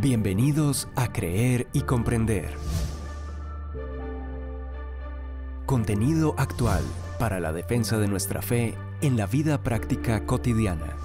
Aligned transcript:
Bienvenidos 0.00 0.86
a 0.94 1.12
Creer 1.12 1.66
y 1.72 1.80
Comprender. 1.80 2.54
Contenido 5.66 6.36
actual 6.38 6.84
para 7.18 7.40
la 7.40 7.52
defensa 7.52 7.98
de 7.98 8.06
nuestra 8.06 8.40
fe 8.40 8.76
en 9.00 9.16
la 9.16 9.26
vida 9.26 9.60
práctica 9.60 10.24
cotidiana. 10.24 10.96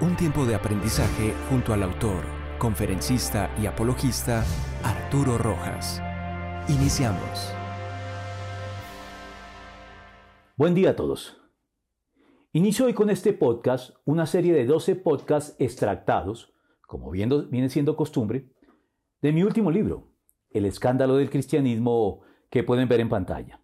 Un 0.00 0.16
tiempo 0.16 0.46
de 0.46 0.54
aprendizaje 0.54 1.34
junto 1.50 1.74
al 1.74 1.82
autor, 1.82 2.24
conferencista 2.58 3.54
y 3.60 3.66
apologista 3.66 4.46
Arturo 4.82 5.36
Rojas. 5.36 6.00
Iniciamos. 6.68 7.52
Buen 10.56 10.74
día 10.74 10.90
a 10.90 10.96
todos. 10.96 11.43
Inicio 12.56 12.86
hoy 12.86 12.94
con 12.94 13.10
este 13.10 13.32
podcast 13.32 13.96
una 14.04 14.26
serie 14.26 14.52
de 14.52 14.64
12 14.64 14.94
podcasts 14.94 15.56
extractados, 15.58 16.54
como 16.86 17.10
viene 17.10 17.68
siendo 17.68 17.96
costumbre, 17.96 18.48
de 19.20 19.32
mi 19.32 19.42
último 19.42 19.72
libro, 19.72 20.12
El 20.50 20.64
escándalo 20.64 21.16
del 21.16 21.30
cristianismo, 21.30 22.20
que 22.50 22.62
pueden 22.62 22.86
ver 22.86 23.00
en 23.00 23.08
pantalla. 23.08 23.60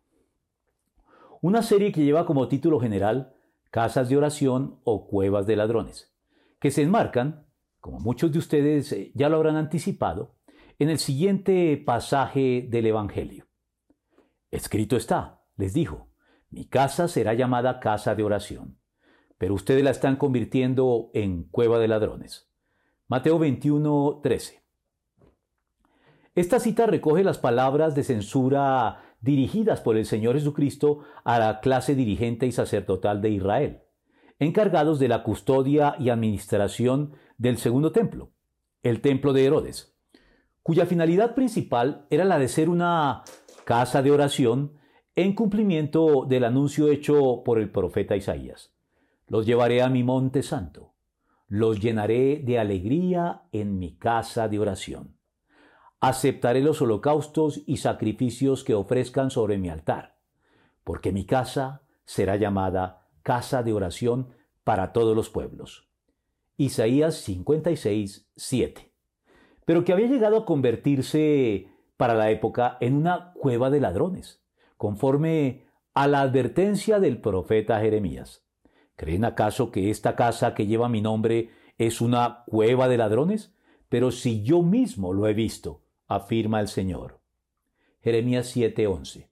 Una 1.40 1.62
serie 1.62 1.92
que 1.92 2.02
lleva 2.02 2.26
como 2.26 2.48
título 2.48 2.80
general 2.80 3.36
Casas 3.70 4.08
de 4.08 4.16
oración 4.16 4.80
o 4.82 5.06
cuevas 5.06 5.46
de 5.46 5.54
ladrones, 5.54 6.12
que 6.58 6.72
se 6.72 6.82
enmarcan, 6.82 7.46
como 7.78 8.00
muchos 8.00 8.32
de 8.32 8.40
ustedes 8.40 8.90
eh, 8.90 9.12
ya 9.14 9.28
lo 9.28 9.36
habrán 9.36 9.54
anticipado, 9.54 10.34
en 10.80 10.90
el 10.90 10.98
siguiente 10.98 11.76
pasaje 11.76 12.66
del 12.68 12.86
Evangelio. 12.86 13.46
Escrito 14.50 14.96
está, 14.96 15.44
les 15.56 15.74
dijo, 15.74 16.10
mi 16.48 16.66
casa 16.66 17.06
será 17.06 17.34
llamada 17.34 17.78
casa 17.78 18.16
de 18.16 18.24
oración 18.24 18.79
pero 19.40 19.54
ustedes 19.54 19.82
la 19.82 19.90
están 19.90 20.16
convirtiendo 20.16 21.10
en 21.14 21.44
cueva 21.44 21.78
de 21.78 21.88
ladrones. 21.88 22.50
Mateo 23.08 23.38
21, 23.38 24.20
13. 24.22 24.62
Esta 26.34 26.60
cita 26.60 26.84
recoge 26.84 27.24
las 27.24 27.38
palabras 27.38 27.94
de 27.94 28.04
censura 28.04 29.00
dirigidas 29.22 29.80
por 29.80 29.96
el 29.96 30.04
Señor 30.04 30.34
Jesucristo 30.34 31.04
a 31.24 31.38
la 31.38 31.60
clase 31.60 31.94
dirigente 31.94 32.46
y 32.46 32.52
sacerdotal 32.52 33.22
de 33.22 33.30
Israel, 33.30 33.80
encargados 34.38 34.98
de 34.98 35.08
la 35.08 35.22
custodia 35.22 35.96
y 35.98 36.10
administración 36.10 37.14
del 37.38 37.56
segundo 37.56 37.92
templo, 37.92 38.32
el 38.82 39.00
templo 39.00 39.32
de 39.32 39.46
Herodes, 39.46 39.96
cuya 40.62 40.84
finalidad 40.84 41.34
principal 41.34 42.04
era 42.10 42.26
la 42.26 42.38
de 42.38 42.48
ser 42.48 42.68
una 42.68 43.22
casa 43.64 44.02
de 44.02 44.10
oración 44.10 44.74
en 45.16 45.34
cumplimiento 45.34 46.26
del 46.26 46.44
anuncio 46.44 46.88
hecho 46.88 47.40
por 47.42 47.58
el 47.58 47.70
profeta 47.70 48.16
Isaías. 48.16 48.74
Los 49.30 49.46
llevaré 49.46 49.80
a 49.80 49.88
mi 49.88 50.02
monte 50.02 50.42
santo, 50.42 50.92
los 51.46 51.78
llenaré 51.78 52.42
de 52.44 52.58
alegría 52.58 53.42
en 53.52 53.78
mi 53.78 53.96
casa 53.96 54.48
de 54.48 54.58
oración. 54.58 55.16
Aceptaré 56.00 56.62
los 56.62 56.82
holocaustos 56.82 57.62
y 57.64 57.76
sacrificios 57.76 58.64
que 58.64 58.74
ofrezcan 58.74 59.30
sobre 59.30 59.56
mi 59.56 59.68
altar, 59.68 60.16
porque 60.82 61.12
mi 61.12 61.26
casa 61.26 61.82
será 62.04 62.34
llamada 62.34 63.06
casa 63.22 63.62
de 63.62 63.72
oración 63.72 64.30
para 64.64 64.92
todos 64.92 65.14
los 65.14 65.30
pueblos. 65.30 65.88
Isaías 66.56 67.14
56, 67.14 68.32
7. 68.34 68.92
Pero 69.64 69.84
que 69.84 69.92
había 69.92 70.08
llegado 70.08 70.38
a 70.38 70.44
convertirse 70.44 71.68
para 71.96 72.14
la 72.14 72.32
época 72.32 72.78
en 72.80 72.96
una 72.96 73.32
cueva 73.34 73.70
de 73.70 73.78
ladrones, 73.78 74.42
conforme 74.76 75.68
a 75.94 76.08
la 76.08 76.20
advertencia 76.22 76.98
del 76.98 77.20
profeta 77.20 77.78
Jeremías. 77.78 78.49
¿Creen 79.00 79.24
acaso 79.24 79.70
que 79.70 79.88
esta 79.88 80.14
casa 80.14 80.52
que 80.52 80.66
lleva 80.66 80.90
mi 80.90 81.00
nombre 81.00 81.48
es 81.78 82.02
una 82.02 82.44
cueva 82.44 82.86
de 82.86 82.98
ladrones? 82.98 83.50
Pero 83.88 84.10
si 84.10 84.42
yo 84.42 84.60
mismo 84.60 85.14
lo 85.14 85.26
he 85.26 85.32
visto, 85.32 85.80
afirma 86.06 86.60
el 86.60 86.68
Señor. 86.68 87.18
Jeremías 88.02 88.54
7:11. 88.54 89.30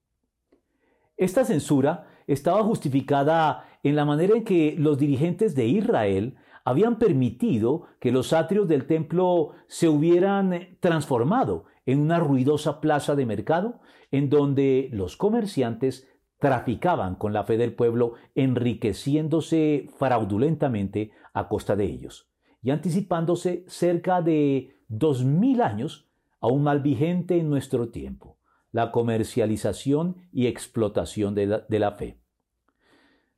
Esta 1.19 1.45
censura 1.45 2.07
estaba 2.27 2.63
justificada 2.63 3.69
en 3.83 3.95
la 3.95 4.07
manera 4.07 4.37
en 4.37 4.45
que 4.45 4.75
los 4.79 4.97
dirigentes 4.97 5.55
de 5.55 5.67
Israel 5.67 6.37
habían 6.65 6.99
permitido 6.99 7.89
que 8.01 8.11
los 8.11 8.33
atrios 8.33 8.69
del 8.69 8.87
templo 8.87 9.51
se 9.67 9.87
hubieran 9.87 10.79
transformado 10.81 11.67
en 11.85 12.01
una 12.01 12.19
ruidosa 12.19 12.81
plaza 12.81 13.17
de 13.17 13.27
mercado 13.27 13.81
en 14.11 14.31
donde 14.31 14.89
los 14.95 15.19
comerciantes 15.19 16.09
traficaban 16.39 17.17
con 17.17 17.33
la 17.33 17.45
fe 17.45 17.57
del 17.57 17.75
pueblo, 17.75 18.15
enriqueciéndose 18.35 19.89
fraudulentamente 19.99 21.11
a 21.35 21.49
costa 21.49 21.77
de 21.77 21.85
ellos, 21.85 22.31
y 22.63 22.71
anticipándose 22.71 23.65
cerca 23.67 24.23
de 24.23 24.77
dos 24.89 25.25
mil 25.25 25.61
años 25.63 26.09
a 26.41 26.49
un 26.49 26.63
mal 26.63 26.81
vigente 26.81 27.39
en 27.39 27.51
nuestro 27.51 27.91
tiempo, 27.91 28.39
la 28.71 28.93
comercialización 28.93 30.29
y 30.33 30.47
explotación 30.47 31.35
de 31.35 31.47
la, 31.47 31.59
de 31.69 31.79
la 31.79 31.93
fe. 31.93 32.21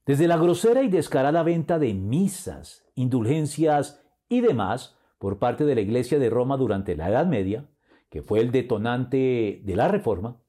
Desde 0.05 0.28
la 0.28 0.37
grosera 0.37 0.82
y 0.82 0.88
descarada 0.88 1.43
venta 1.43 1.78
de 1.78 1.94
misas, 1.94 2.84
indulgencias 2.94 4.03
y 4.28 4.41
demás 4.41 4.99
por 5.19 5.38
parte 5.38 5.65
de 5.65 5.75
la 5.75 5.81
Iglesia 5.81 6.19
de 6.19 6.31
Roma 6.31 6.56
durante 6.56 6.97
la 6.97 7.09
Edad 7.09 7.27
Media, 7.27 7.69
que 8.11 8.22
fue 8.22 8.41
el 8.41 8.50
detonante 8.50 9.61
de 9.65 9.77
la 9.77 9.88
Reforma, 9.88 10.41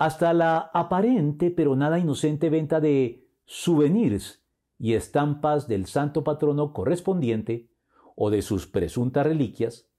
hasta 0.00 0.32
la 0.32 0.70
aparente 0.72 1.50
pero 1.50 1.76
nada 1.76 1.98
inocente 1.98 2.48
venta 2.48 2.80
de 2.80 3.28
souvenirs 3.44 4.42
y 4.78 4.94
estampas 4.94 5.68
del 5.68 5.84
santo 5.84 6.24
patrono 6.24 6.72
correspondiente 6.72 7.68
o 8.16 8.30
de 8.30 8.40
sus 8.40 8.66
presuntas 8.66 9.26
reliquias, 9.26 9.90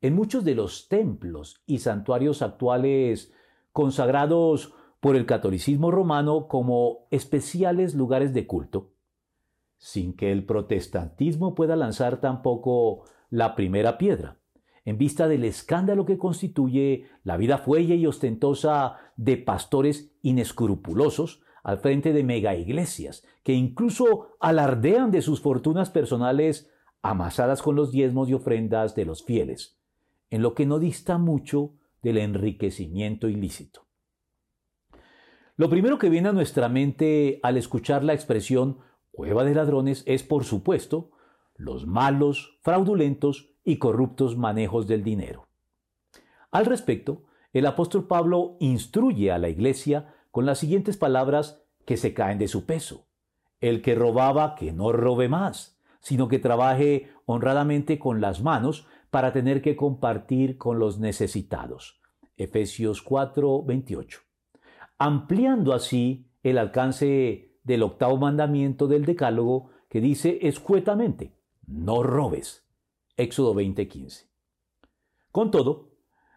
en 0.00 0.14
muchos 0.14 0.44
de 0.44 0.54
los 0.54 0.86
templos 0.86 1.60
y 1.66 1.80
santuarios 1.80 2.40
actuales 2.40 3.32
consagrados 3.72 4.74
por 5.00 5.16
el 5.16 5.26
catolicismo 5.26 5.90
romano 5.90 6.46
como 6.46 7.08
especiales 7.10 7.96
lugares 7.96 8.32
de 8.32 8.46
culto, 8.46 8.92
sin 9.76 10.14
que 10.14 10.30
el 10.30 10.46
protestantismo 10.46 11.56
pueda 11.56 11.74
lanzar 11.74 12.20
tampoco 12.20 13.06
la 13.28 13.56
primera 13.56 13.98
piedra 13.98 14.37
en 14.88 14.96
vista 14.96 15.28
del 15.28 15.44
escándalo 15.44 16.06
que 16.06 16.16
constituye 16.16 17.04
la 17.22 17.36
vida 17.36 17.58
fuelle 17.58 17.96
y 17.96 18.06
ostentosa 18.06 18.96
de 19.16 19.36
pastores 19.36 20.14
inescrupulosos 20.22 21.42
al 21.62 21.76
frente 21.76 22.14
de 22.14 22.24
mega 22.24 22.54
iglesias, 22.54 23.22
que 23.42 23.52
incluso 23.52 24.30
alardean 24.40 25.10
de 25.10 25.20
sus 25.20 25.42
fortunas 25.42 25.90
personales 25.90 26.70
amasadas 27.02 27.60
con 27.60 27.76
los 27.76 27.92
diezmos 27.92 28.30
y 28.30 28.32
ofrendas 28.32 28.94
de 28.94 29.04
los 29.04 29.22
fieles, 29.24 29.78
en 30.30 30.40
lo 30.40 30.54
que 30.54 30.64
no 30.64 30.78
dista 30.78 31.18
mucho 31.18 31.74
del 32.00 32.16
enriquecimiento 32.16 33.28
ilícito. 33.28 33.84
Lo 35.56 35.68
primero 35.68 35.98
que 35.98 36.08
viene 36.08 36.30
a 36.30 36.32
nuestra 36.32 36.70
mente 36.70 37.40
al 37.42 37.58
escuchar 37.58 38.04
la 38.04 38.14
expresión 38.14 38.78
cueva 39.10 39.44
de 39.44 39.54
ladrones 39.54 40.02
es, 40.06 40.22
por 40.22 40.44
supuesto, 40.44 41.10
los 41.56 41.86
malos, 41.86 42.58
fraudulentos 42.62 43.52
y 43.68 43.76
corruptos 43.76 44.38
manejos 44.38 44.86
del 44.86 45.04
dinero. 45.04 45.46
Al 46.50 46.64
respecto, 46.64 47.24
el 47.52 47.66
apóstol 47.66 48.06
Pablo 48.06 48.56
instruye 48.60 49.30
a 49.30 49.36
la 49.36 49.50
iglesia 49.50 50.14
con 50.30 50.46
las 50.46 50.58
siguientes 50.58 50.96
palabras 50.96 51.62
que 51.84 51.98
se 51.98 52.14
caen 52.14 52.38
de 52.38 52.48
su 52.48 52.64
peso. 52.64 53.08
El 53.60 53.82
que 53.82 53.94
robaba, 53.94 54.54
que 54.54 54.72
no 54.72 54.90
robe 54.90 55.28
más, 55.28 55.78
sino 56.00 56.28
que 56.28 56.38
trabaje 56.38 57.10
honradamente 57.26 57.98
con 57.98 58.22
las 58.22 58.42
manos 58.42 58.86
para 59.10 59.34
tener 59.34 59.60
que 59.60 59.76
compartir 59.76 60.56
con 60.56 60.78
los 60.78 60.98
necesitados. 60.98 62.00
Efesios 62.38 63.02
4, 63.02 63.64
28. 63.64 64.20
Ampliando 64.96 65.74
así 65.74 66.30
el 66.42 66.56
alcance 66.56 67.58
del 67.64 67.82
octavo 67.82 68.16
mandamiento 68.16 68.86
del 68.86 69.04
Decálogo 69.04 69.72
que 69.90 70.00
dice 70.00 70.38
escuetamente, 70.40 71.34
no 71.66 72.02
robes. 72.02 72.67
Éxodo 73.18 73.52
20:15. 73.54 74.28
Con 75.32 75.50
todo, 75.50 75.90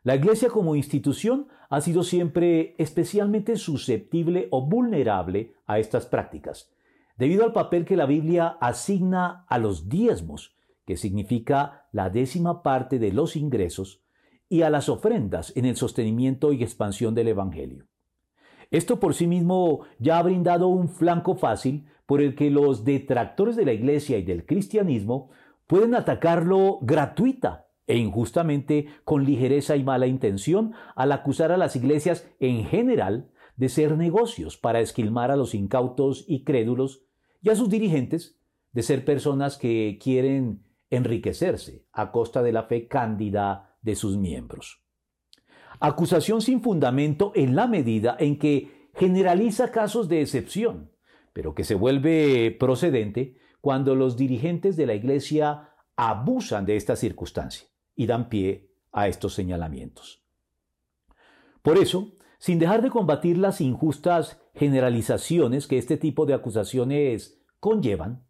la 0.04 0.16
Iglesia 0.16 0.50
como 0.50 0.76
institución 0.76 1.48
ha 1.70 1.80
sido 1.80 2.04
siempre 2.04 2.76
especialmente 2.80 3.56
susceptible 3.56 4.48
o 4.52 4.68
vulnerable 4.68 5.54
a 5.68 5.80
estas 5.80 6.08
prácticas, 6.08 6.74
debido 7.18 7.46
al 7.46 7.54
papel 7.54 7.86
que 7.86 7.96
la 7.96 8.08
Biblia 8.08 8.58
asigna 8.60 9.46
a 9.48 9.60
los 9.60 9.88
diezmos, 9.88 10.56
que 10.86 10.98
significa 10.98 11.88
la 11.92 12.10
décima 12.10 12.64
parte 12.64 12.98
de 12.98 13.14
los 13.14 13.36
ingresos, 13.36 14.02
y 14.50 14.64
a 14.64 14.70
las 14.70 14.90
ofrendas 14.90 15.56
en 15.56 15.66
el 15.66 15.78
sostenimiento 15.78 16.52
y 16.52 16.64
expansión 16.64 17.16
del 17.16 17.30
Evangelio. 17.30 17.86
Esto 18.72 19.00
por 19.00 19.14
sí 19.14 19.28
mismo 19.28 19.82
ya 20.00 20.18
ha 20.18 20.24
brindado 20.24 20.68
un 20.68 20.90
flanco 20.90 21.36
fácil 21.36 21.86
por 22.06 22.22
el 22.22 22.36
que 22.36 22.50
los 22.50 22.84
detractores 22.84 23.56
de 23.56 23.66
la 23.66 23.74
Iglesia 23.74 24.18
y 24.18 24.24
del 24.24 24.46
cristianismo 24.46 25.30
pueden 25.72 25.96
atacarlo 25.96 26.80
gratuita 26.82 27.70
e 27.88 27.96
injustamente 27.96 28.88
con 29.06 29.24
ligereza 29.24 29.78
y 29.78 29.86
mala 29.86 30.06
intención 30.06 30.74
al 30.98 31.14
acusar 31.14 31.54
a 31.54 31.58
las 31.58 31.78
iglesias 31.78 32.30
en 32.42 32.66
general 32.66 33.32
de 33.56 33.70
ser 33.70 33.98
negocios 33.98 34.58
para 34.58 34.82
esquilmar 34.82 35.32
a 35.32 35.38
los 35.38 35.56
incautos 35.56 36.26
y 36.28 36.44
crédulos 36.44 37.06
y 37.42 37.52
a 37.52 37.56
sus 37.56 37.70
dirigentes 37.70 38.38
de 38.74 38.84
ser 38.84 39.06
personas 39.06 39.56
que 39.56 39.98
quieren 40.04 40.66
enriquecerse 40.90 41.86
a 41.94 42.12
costa 42.12 42.44
de 42.44 42.52
la 42.52 42.64
fe 42.64 42.90
cándida 42.90 43.78
de 43.82 43.96
sus 43.96 44.18
miembros. 44.18 44.84
Acusación 45.80 46.42
sin 46.42 46.62
fundamento 46.62 47.32
en 47.34 47.56
la 47.56 47.68
medida 47.68 48.18
en 48.20 48.38
que 48.40 48.90
generaliza 48.94 49.72
casos 49.72 50.10
de 50.10 50.20
excepción, 50.20 50.92
pero 51.32 51.56
que 51.56 51.64
se 51.64 51.76
vuelve 51.76 52.52
procedente 52.60 53.40
cuando 53.62 53.96
los 53.96 54.18
dirigentes 54.18 54.76
de 54.76 54.88
la 54.88 54.96
Iglesia 54.96 55.70
abusan 55.96 56.66
de 56.66 56.76
esta 56.76 56.96
circunstancia 56.96 57.68
y 57.96 58.08
dan 58.08 58.28
pie 58.28 58.72
a 58.92 59.08
estos 59.08 59.34
señalamientos. 59.34 60.24
Por 61.62 61.78
eso, 61.78 62.14
sin 62.40 62.58
dejar 62.58 62.82
de 62.82 62.90
combatir 62.90 63.38
las 63.38 63.62
injustas 63.62 64.42
generalizaciones 64.56 65.68
que 65.68 65.78
este 65.78 65.98
tipo 65.98 66.26
de 66.26 66.34
acusaciones 66.34 67.40
conllevan, 67.60 68.26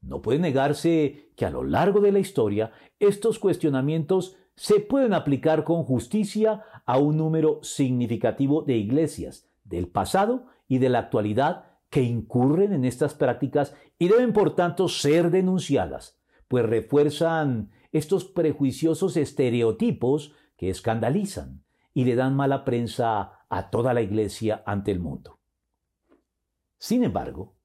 no 0.00 0.22
puede 0.22 0.38
negarse 0.38 1.32
que 1.36 1.44
a 1.44 1.50
lo 1.50 1.64
largo 1.64 2.00
de 2.00 2.12
la 2.12 2.20
historia 2.20 2.72
estos 3.00 3.38
cuestionamientos 3.38 4.36
se 4.54 4.80
pueden 4.80 5.14
aplicar 5.14 5.64
con 5.64 5.84
justicia 5.84 6.62
a 6.86 6.98
un 6.98 7.16
número 7.16 7.60
significativo 7.62 8.62
de 8.62 8.76
iglesias 8.76 9.48
del 9.64 9.88
pasado 9.88 10.46
y 10.68 10.78
de 10.78 10.88
la 10.88 11.00
actualidad 11.00 11.69
que 11.90 12.02
incurren 12.02 12.72
en 12.72 12.84
estas 12.84 13.14
prácticas 13.14 13.74
y 13.98 14.08
deben 14.08 14.32
por 14.32 14.54
tanto 14.54 14.88
ser 14.88 15.30
denunciadas, 15.30 16.18
pues 16.48 16.64
refuerzan 16.64 17.70
estos 17.92 18.24
prejuiciosos 18.24 19.16
estereotipos 19.16 20.32
que 20.56 20.70
escandalizan 20.70 21.64
y 21.92 22.04
le 22.04 22.14
dan 22.14 22.36
mala 22.36 22.64
prensa 22.64 23.44
a 23.48 23.70
toda 23.70 23.92
la 23.92 24.02
iglesia 24.02 24.62
ante 24.64 24.92
el 24.92 25.00
mundo. 25.00 25.40
Sin 26.78 27.02
embargo, 27.02 27.56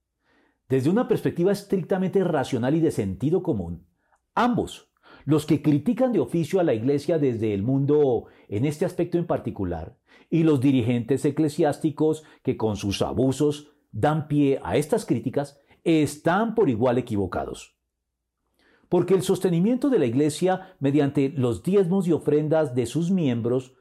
desde 0.68 0.90
una 0.90 1.08
perspectiva 1.08 1.52
estrictamente 1.52 2.24
racional 2.24 2.76
y 2.76 2.80
de 2.80 2.92
sentido 2.92 3.44
común, 3.44 3.86
ambos, 4.34 4.92
los 5.26 5.46
que 5.46 5.62
critican 5.62 6.12
de 6.12 6.20
oficio 6.20 6.60
a 6.60 6.64
la 6.64 6.74
Iglesia 6.74 7.20
desde 7.20 7.54
el 7.54 7.64
mundo 7.64 8.26
en 8.48 8.66
este 8.66 8.86
aspecto 8.86 9.18
en 9.18 9.28
particular, 9.28 9.98
y 10.30 10.44
los 10.44 10.60
dirigentes 10.60 11.24
eclesiásticos 11.24 12.24
que 12.44 12.58
con 12.58 12.76
sus 12.76 13.02
abusos 13.02 13.75
dan 13.96 14.28
pie 14.28 14.60
a 14.62 14.76
estas 14.76 15.06
críticas, 15.06 15.58
están 15.86 16.54
por 16.54 16.70
igual 16.70 16.98
equivocados. 16.98 17.78
Porque 18.90 19.14
el 19.14 19.22
sostenimiento 19.24 19.90
de 19.90 20.00
la 20.00 20.06
Iglesia 20.06 20.76
mediante 20.80 21.30
los 21.30 21.64
diezmos 21.64 22.08
y 22.08 22.12
ofrendas 22.12 22.76
de 22.76 22.86
sus 22.86 23.10
miembros 23.10 23.74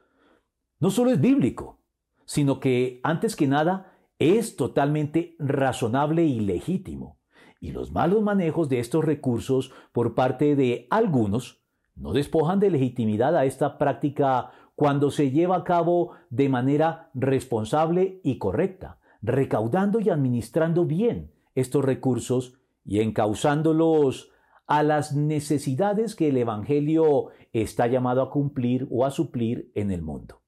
no 0.79 0.89
solo 0.89 1.11
es 1.11 1.19
bíblico, 1.19 1.81
sino 2.25 2.59
que, 2.59 3.01
antes 3.03 3.35
que 3.35 3.45
nada, 3.45 3.93
es 4.17 4.55
totalmente 4.55 5.35
razonable 5.37 6.23
y 6.23 6.39
legítimo, 6.39 7.19
y 7.59 7.71
los 7.71 7.91
malos 7.91 8.21
manejos 8.21 8.69
de 8.69 8.79
estos 8.79 9.03
recursos 9.03 9.73
por 9.91 10.15
parte 10.15 10.55
de 10.55 10.87
algunos 10.89 11.61
no 11.93 12.13
despojan 12.13 12.59
de 12.59 12.69
legitimidad 12.69 13.35
a 13.35 13.45
esta 13.45 13.77
práctica 13.77 14.51
cuando 14.75 15.11
se 15.11 15.31
lleva 15.31 15.57
a 15.57 15.63
cabo 15.65 16.11
de 16.29 16.47
manera 16.47 17.09
responsable 17.13 18.21
y 18.23 18.37
correcta, 18.37 18.99
recaudando 19.25 19.99
y 19.99 20.09
administrando 20.09 20.85
bien 20.85 21.31
estos 21.53 21.83
recursos 21.83 22.57
y 22.83 23.01
encauzándolos 23.01 24.31
a 24.67 24.83
las 24.83 25.15
necesidades 25.15 26.15
que 26.15 26.29
el 26.29 26.37
Evangelio 26.37 27.27
está 27.53 27.87
llamado 27.87 28.21
a 28.21 28.29
cumplir 28.29 28.87
o 28.89 29.05
a 29.05 29.11
suplir 29.11 29.71
en 29.75 29.91
el 29.91 30.01
mundo. 30.01 30.41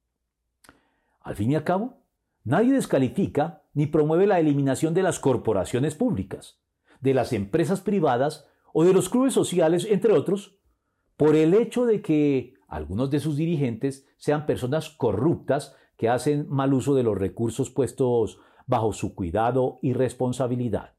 Al 1.21 1.35
fin 1.35 1.51
y 1.51 1.55
al 1.55 1.63
cabo, 1.63 1.97
Nadie 2.47 2.71
descalifica 2.71 3.63
ni 3.73 3.87
promueve 3.87 4.25
la 4.25 4.39
eliminación 4.39 4.93
de 4.93 5.03
las 5.03 5.19
corporaciones 5.19 5.95
públicas, 5.95 6.61
de 7.01 7.13
las 7.13 7.33
empresas 7.33 7.81
privadas 7.81 8.47
o 8.71 8.85
de 8.85 8.93
los 8.93 9.09
clubes 9.09 9.33
sociales, 9.33 9.85
entre 9.89 10.13
otros, 10.13 10.57
por 11.17 11.35
el 11.35 11.53
hecho 11.53 11.85
de 11.85 12.01
que 12.01 12.53
algunos 12.69 13.11
de 13.11 13.19
sus 13.19 13.35
dirigentes 13.35 14.07
sean 14.15 14.45
personas 14.45 14.87
corruptas 14.87 15.75
que 15.97 16.07
hacen 16.07 16.47
mal 16.47 16.73
uso 16.73 16.95
de 16.95 17.03
los 17.03 17.17
recursos 17.17 17.69
puestos 17.69 18.39
bajo 18.67 18.93
su 18.93 19.15
cuidado 19.15 19.79
y 19.81 19.93
responsabilidad. 19.93 20.93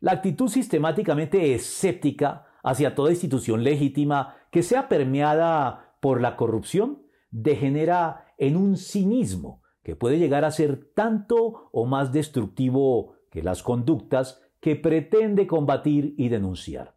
La 0.00 0.12
actitud 0.12 0.48
sistemáticamente 0.48 1.54
escéptica 1.54 2.46
hacia 2.64 2.96
toda 2.96 3.10
institución 3.10 3.62
legítima 3.62 4.34
que 4.50 4.64
sea 4.64 4.88
permeada 4.88 5.96
por 6.00 6.20
la 6.20 6.36
corrupción 6.36 7.06
degenera 7.30 8.34
en 8.36 8.56
un 8.56 8.76
cinismo 8.76 9.62
que 9.84 9.94
puede 9.94 10.18
llegar 10.18 10.44
a 10.44 10.50
ser 10.50 10.92
tanto 10.94 11.68
o 11.72 11.86
más 11.86 12.12
destructivo 12.12 13.14
que 13.30 13.42
las 13.42 13.62
conductas 13.62 14.42
que 14.60 14.76
pretende 14.76 15.46
combatir 15.46 16.14
y 16.18 16.28
denunciar. 16.28 16.94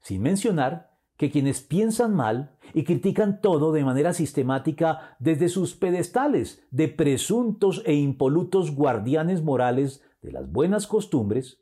Sin 0.00 0.22
mencionar 0.22 0.97
que 1.18 1.30
quienes 1.30 1.60
piensan 1.60 2.14
mal 2.14 2.56
y 2.72 2.84
critican 2.84 3.40
todo 3.40 3.72
de 3.72 3.84
manera 3.84 4.12
sistemática 4.12 5.16
desde 5.18 5.48
sus 5.48 5.74
pedestales 5.74 6.64
de 6.70 6.88
presuntos 6.88 7.82
e 7.84 7.94
impolutos 7.94 8.74
guardianes 8.74 9.42
morales 9.42 10.02
de 10.22 10.32
las 10.32 10.50
buenas 10.50 10.86
costumbres, 10.86 11.60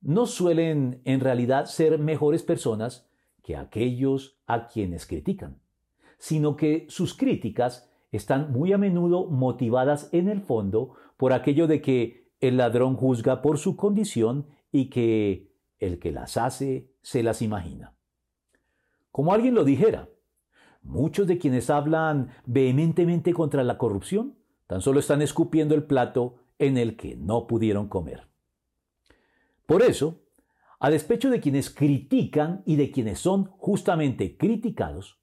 no 0.00 0.26
suelen 0.26 1.00
en 1.04 1.20
realidad 1.20 1.66
ser 1.66 1.98
mejores 1.98 2.42
personas 2.42 3.08
que 3.42 3.56
aquellos 3.56 4.40
a 4.46 4.66
quienes 4.66 5.06
critican, 5.06 5.60
sino 6.18 6.56
que 6.56 6.86
sus 6.88 7.14
críticas 7.14 7.88
están 8.10 8.52
muy 8.52 8.72
a 8.72 8.78
menudo 8.78 9.26
motivadas 9.26 10.08
en 10.12 10.28
el 10.28 10.40
fondo 10.40 10.94
por 11.16 11.32
aquello 11.32 11.68
de 11.68 11.80
que 11.80 12.28
el 12.40 12.56
ladrón 12.56 12.96
juzga 12.96 13.40
por 13.40 13.58
su 13.58 13.76
condición 13.76 14.46
y 14.72 14.90
que 14.90 15.52
el 15.78 16.00
que 16.00 16.10
las 16.10 16.36
hace 16.36 16.90
se 17.02 17.22
las 17.22 17.40
imagina. 17.40 17.97
Como 19.10 19.32
alguien 19.32 19.54
lo 19.54 19.64
dijera, 19.64 20.08
muchos 20.82 21.26
de 21.26 21.38
quienes 21.38 21.70
hablan 21.70 22.30
vehementemente 22.46 23.32
contra 23.32 23.64
la 23.64 23.78
corrupción 23.78 24.36
tan 24.66 24.80
solo 24.82 25.00
están 25.00 25.22
escupiendo 25.22 25.74
el 25.74 25.84
plato 25.84 26.36
en 26.58 26.76
el 26.76 26.96
que 26.96 27.16
no 27.16 27.46
pudieron 27.46 27.88
comer. 27.88 28.28
Por 29.66 29.82
eso, 29.82 30.20
a 30.78 30.90
despecho 30.90 31.30
de 31.30 31.40
quienes 31.40 31.70
critican 31.70 32.62
y 32.66 32.76
de 32.76 32.90
quienes 32.90 33.18
son 33.18 33.46
justamente 33.58 34.36
criticados, 34.36 35.18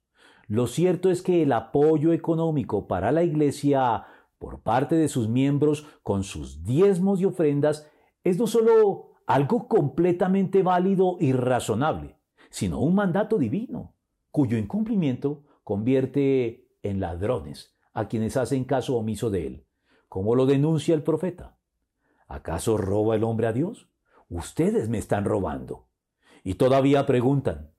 lo 0.48 0.66
cierto 0.66 1.10
es 1.10 1.22
que 1.22 1.42
el 1.42 1.52
apoyo 1.52 2.12
económico 2.12 2.86
para 2.86 3.10
la 3.10 3.22
Iglesia 3.22 4.04
por 4.38 4.60
parte 4.60 4.94
de 4.94 5.08
sus 5.08 5.28
miembros 5.28 5.86
con 6.02 6.22
sus 6.22 6.62
diezmos 6.62 7.20
y 7.20 7.24
ofrendas 7.24 7.90
es 8.22 8.38
no 8.38 8.46
solo 8.46 9.14
algo 9.26 9.66
completamente 9.66 10.62
válido 10.62 11.16
y 11.18 11.32
razonable, 11.32 12.15
sino 12.50 12.80
un 12.80 12.94
mandato 12.94 13.38
divino, 13.38 13.94
cuyo 14.30 14.56
incumplimiento 14.56 15.44
convierte 15.64 16.68
en 16.82 17.00
ladrones 17.00 17.74
a 17.92 18.08
quienes 18.08 18.36
hacen 18.36 18.64
caso 18.64 18.96
omiso 18.96 19.30
de 19.30 19.46
él, 19.46 19.66
como 20.08 20.34
lo 20.34 20.46
denuncia 20.46 20.94
el 20.94 21.02
profeta. 21.02 21.58
¿Acaso 22.28 22.76
roba 22.76 23.16
el 23.16 23.24
hombre 23.24 23.46
a 23.46 23.52
Dios? 23.52 23.88
Ustedes 24.28 24.88
me 24.88 24.98
están 24.98 25.24
robando. 25.24 25.88
Y 26.44 26.54
todavía 26.54 27.06
preguntan, 27.06 27.72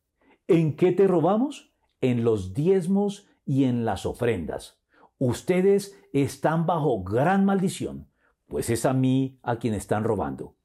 ¿en 0.47 0.75
qué 0.75 0.91
te 0.91 1.07
robamos? 1.07 1.73
en 2.01 2.23
los 2.23 2.53
diezmos 2.53 3.27
y 3.45 3.65
en 3.65 3.85
las 3.85 4.05
ofrendas. 4.05 4.79
Ustedes 5.17 5.97
están 6.13 6.65
bajo 6.65 7.03
gran 7.03 7.45
maldición, 7.45 8.09
pues 8.47 8.69
es 8.69 8.85
a 8.85 8.93
mí 8.93 9.39
a 9.41 9.57
quien 9.57 9.73
están 9.73 10.03
robando. 10.03 10.55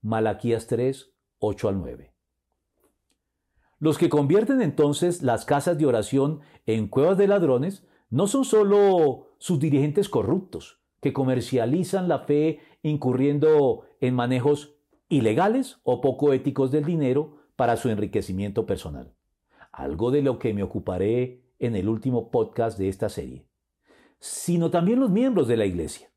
Malaquías 0.00 0.66
3, 0.66 1.12
8 1.38 1.68
al 1.68 1.78
9. 1.78 2.14
Los 3.80 3.96
que 3.96 4.08
convierten 4.08 4.60
entonces 4.60 5.22
las 5.22 5.44
casas 5.44 5.78
de 5.78 5.86
oración 5.86 6.40
en 6.66 6.88
cuevas 6.88 7.16
de 7.16 7.28
ladrones 7.28 7.86
no 8.10 8.26
son 8.26 8.44
solo 8.44 9.28
sus 9.38 9.60
dirigentes 9.60 10.08
corruptos, 10.08 10.80
que 11.00 11.12
comercializan 11.12 12.08
la 12.08 12.20
fe 12.20 12.60
incurriendo 12.82 13.84
en 14.00 14.14
manejos 14.14 14.74
ilegales 15.08 15.78
o 15.84 16.00
poco 16.00 16.32
éticos 16.32 16.70
del 16.70 16.84
dinero 16.84 17.38
para 17.54 17.76
su 17.76 17.88
enriquecimiento 17.88 18.66
personal. 18.66 19.14
Algo 19.70 20.10
de 20.10 20.22
lo 20.22 20.38
que 20.38 20.52
me 20.54 20.62
ocuparé 20.62 21.44
en 21.60 21.76
el 21.76 21.88
último 21.88 22.30
podcast 22.30 22.78
de 22.78 22.88
esta 22.88 23.08
serie, 23.08 23.46
sino 24.18 24.70
también 24.70 25.00
los 25.00 25.10
miembros 25.10 25.46
de 25.46 25.56
la 25.56 25.66
Iglesia, 25.66 26.10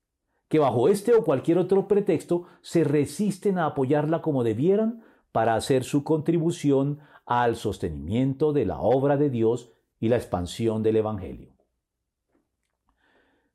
que 0.48 0.60
bajo 0.60 0.90
este 0.90 1.14
o 1.14 1.24
cualquier 1.24 1.58
otro 1.58 1.88
pretexto 1.88 2.48
se 2.62 2.84
resisten 2.84 3.58
a 3.58 3.68
apoyarla 3.68 4.22
como 4.22 4.44
debieran 4.44 5.04
para 5.32 5.56
hacer 5.56 5.84
su 5.84 6.04
contribución 6.04 7.00
al 7.40 7.56
sostenimiento 7.56 8.52
de 8.52 8.66
la 8.66 8.82
obra 8.82 9.16
de 9.16 9.30
Dios 9.30 9.72
y 10.02 10.10
la 10.10 10.18
expansión 10.18 10.84
del 10.84 10.98
Evangelio. 10.98 11.56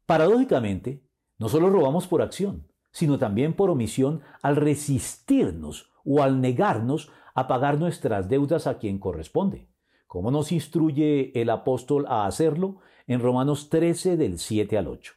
Paradójicamente, 0.07 1.03
no 1.37 1.51
solo 1.51 1.69
robamos 1.69 2.07
por 2.07 2.23
acción, 2.23 2.73
sino 2.91 3.19
también 3.19 3.53
por 3.53 3.69
omisión 3.69 4.23
al 4.41 4.57
resistirnos 4.57 5.93
o 6.07 6.23
al 6.23 6.41
negarnos 6.41 7.11
a 7.35 7.47
pagar 7.49 7.79
nuestras 7.79 8.31
deudas 8.31 8.67
a 8.67 8.79
quien 8.79 8.99
corresponde. 8.99 9.69
¿Cómo 10.07 10.31
nos 10.31 10.53
instruye 10.53 11.39
el 11.39 11.51
apóstol 11.51 12.07
a 12.09 12.25
hacerlo? 12.25 12.79
En 13.07 13.21
Romanos 13.21 13.69
13 13.69 14.17
del 14.17 14.39
7 14.39 14.79
al 14.79 14.89
8. 14.89 15.13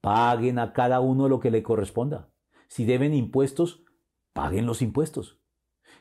Paguen 0.00 0.58
a 0.58 0.72
cada 0.72 0.98
uno 0.98 1.28
lo 1.28 1.38
que 1.38 1.52
le 1.52 1.62
corresponda. 1.62 2.30
Si 2.66 2.84
deben 2.84 3.14
impuestos, 3.14 3.84
paguen 4.32 4.66
los 4.66 4.82
impuestos. 4.82 5.38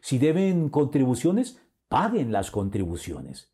Si 0.02 0.18
deben 0.18 0.70
contribuciones, 0.70 1.62
paguen 1.88 2.32
las 2.32 2.52
contribuciones. 2.52 3.54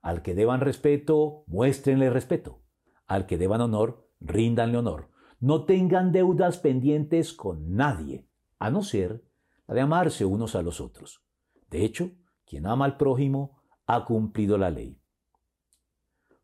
Al 0.00 0.22
que 0.22 0.34
deban 0.34 0.60
respeto, 0.60 1.44
muéstrenle 1.46 2.10
respeto. 2.10 2.62
Al 3.06 3.26
que 3.26 3.38
deban 3.38 3.60
honor, 3.60 4.08
ríndanle 4.20 4.78
honor. 4.78 5.10
No 5.40 5.64
tengan 5.64 6.12
deudas 6.12 6.58
pendientes 6.58 7.32
con 7.32 7.74
nadie, 7.74 8.28
a 8.58 8.70
no 8.70 8.82
ser 8.82 9.24
la 9.66 9.74
de 9.74 9.80
amarse 9.80 10.24
unos 10.24 10.54
a 10.54 10.62
los 10.62 10.80
otros. 10.80 11.24
De 11.70 11.84
hecho, 11.84 12.10
quien 12.44 12.66
ama 12.66 12.84
al 12.84 12.96
prójimo 12.96 13.62
ha 13.86 14.04
cumplido 14.04 14.58
la 14.58 14.70
ley. 14.70 15.00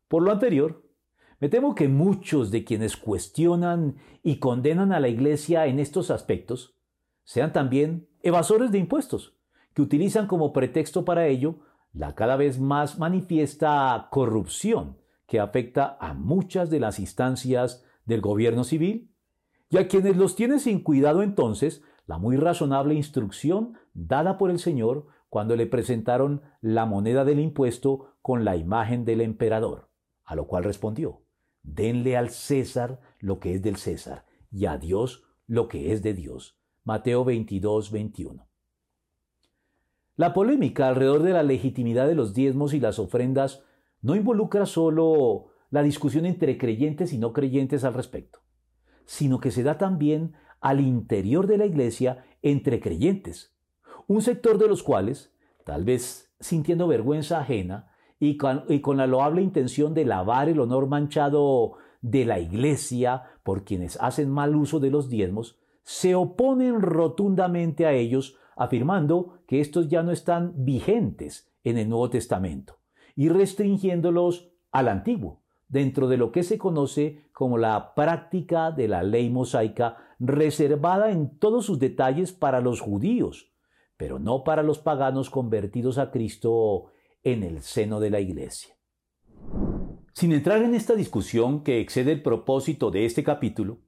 Por 0.07 0.23
lo 0.23 0.31
anterior, 0.31 0.83
me 1.39 1.47
temo 1.47 1.75
que 1.75 1.87
muchos 1.87 2.51
de 2.51 2.65
quienes 2.65 2.97
cuestionan 2.97 3.95
y 4.23 4.39
condenan 4.39 4.91
a 4.91 4.99
la 4.99 5.07
Iglesia 5.07 5.67
en 5.67 5.79
estos 5.79 6.11
aspectos 6.11 6.75
sean 7.23 7.53
también 7.53 8.09
evasores 8.21 8.71
de 8.71 8.79
impuestos, 8.79 9.38
que 9.79 9.83
utilizan 9.83 10.27
como 10.27 10.51
pretexto 10.51 11.05
para 11.05 11.27
ello 11.27 11.59
la 11.93 12.13
cada 12.13 12.35
vez 12.35 12.59
más 12.59 12.99
manifiesta 12.99 14.09
corrupción 14.11 14.97
que 15.25 15.39
afecta 15.39 15.97
a 16.01 16.13
muchas 16.13 16.69
de 16.69 16.81
las 16.81 16.99
instancias 16.99 17.85
del 18.03 18.19
gobierno 18.19 18.65
civil, 18.65 19.15
y 19.69 19.77
a 19.77 19.87
quienes 19.87 20.17
los 20.17 20.35
tiene 20.35 20.59
sin 20.59 20.83
cuidado 20.83 21.23
entonces 21.23 21.81
la 22.07 22.17
muy 22.17 22.35
razonable 22.35 22.93
instrucción 22.93 23.77
dada 23.93 24.37
por 24.37 24.51
el 24.51 24.59
Señor 24.59 25.07
cuando 25.29 25.55
le 25.55 25.65
presentaron 25.65 26.41
la 26.59 26.85
moneda 26.85 27.23
del 27.23 27.39
impuesto 27.39 28.17
con 28.21 28.43
la 28.43 28.57
imagen 28.57 29.05
del 29.05 29.21
emperador, 29.21 29.87
a 30.25 30.35
lo 30.35 30.45
cual 30.45 30.65
respondió, 30.65 31.21
denle 31.63 32.17
al 32.17 32.31
César 32.31 32.99
lo 33.19 33.39
que 33.39 33.53
es 33.53 33.61
del 33.61 33.77
César 33.77 34.25
y 34.51 34.65
a 34.65 34.77
Dios 34.77 35.23
lo 35.47 35.69
que 35.69 35.93
es 35.93 36.03
de 36.03 36.13
Dios. 36.13 36.59
Mateo 36.83 37.23
22, 37.23 37.91
21. 37.91 38.48
La 40.19 40.33
polémica 40.33 40.89
alrededor 40.89 41.23
de 41.23 41.31
la 41.31 41.43
legitimidad 41.43 42.05
de 42.05 42.13
los 42.13 42.33
diezmos 42.33 42.73
y 42.73 42.81
las 42.81 42.99
ofrendas 42.99 43.63
no 44.01 44.17
involucra 44.17 44.65
solo 44.65 45.53
la 45.69 45.81
discusión 45.81 46.25
entre 46.25 46.57
creyentes 46.57 47.13
y 47.13 47.17
no 47.17 47.31
creyentes 47.31 47.85
al 47.85 47.93
respecto, 47.93 48.39
sino 49.05 49.39
que 49.39 49.49
se 49.49 49.63
da 49.63 49.77
también 49.77 50.33
al 50.59 50.81
interior 50.81 51.47
de 51.47 51.57
la 51.57 51.65
iglesia 51.65 52.25
entre 52.41 52.81
creyentes, 52.81 53.55
un 54.07 54.21
sector 54.21 54.57
de 54.57 54.67
los 54.67 54.83
cuales, 54.83 55.33
tal 55.63 55.85
vez 55.85 56.35
sintiendo 56.41 56.89
vergüenza 56.89 57.39
ajena 57.39 57.93
y 58.19 58.35
con, 58.35 58.97
la 58.97 59.07
loable 59.07 59.41
intención 59.41 59.93
de 59.93 60.03
lavar 60.03 60.49
el 60.49 60.59
honor 60.59 60.87
manchado 60.87 61.77
de 62.01 62.25
la 62.25 62.39
iglesia 62.39 63.23
por 63.43 63.63
quienes 63.63 63.97
hacen 64.01 64.29
mal 64.29 64.53
uso 64.57 64.81
de 64.81 64.91
los 64.91 65.07
diezmos, 65.07 65.61
se 65.83 66.13
oponen 66.13 66.81
rotundamente 66.81 67.85
a 67.85 67.93
ellos, 67.93 68.35
afirmando 68.59 69.39
que 69.47 69.61
estos 69.61 69.87
ya 69.87 70.03
no 70.03 70.11
están 70.11 70.53
vigentes 70.57 71.49
en 71.63 71.77
el 71.77 71.87
Nuevo 71.87 72.09
Testamento 72.09 72.77
y 73.15 73.29
restringiéndolos 73.29 74.51
al 74.71 74.89
Antiguo, 74.89 75.41
dentro 75.69 76.09
de 76.09 76.17
lo 76.17 76.31
que 76.31 76.43
se 76.43 76.57
conoce 76.57 77.23
como 77.31 77.57
la 77.57 77.95
práctica 77.95 78.71
de 78.71 78.89
la 78.89 79.01
ley 79.01 79.29
mosaica 79.29 79.97
reservada 80.19 81.11
en 81.11 81.39
todos 81.39 81.65
sus 81.65 81.79
detalles 81.79 82.33
para 82.33 82.59
los 82.59 82.81
judíos, 82.81 83.49
pero 83.95 84.19
no 84.19 84.43
para 84.43 84.61
los 84.61 84.77
paganos 84.79 85.29
convertidos 85.29 85.97
a 85.97 86.11
Cristo 86.11 86.91
en 87.23 87.43
el 87.43 87.61
seno 87.61 88.01
de 88.01 88.09
la 88.09 88.19
Iglesia. 88.19 88.75
Sin 90.13 90.33
entrar 90.33 90.61
en 90.63 90.75
esta 90.75 90.95
discusión 90.95 91.63
que 91.63 91.79
excede 91.79 92.11
el 92.11 92.21
propósito 92.21 92.91
de 92.91 93.05
este 93.05 93.23
capítulo, 93.23 93.79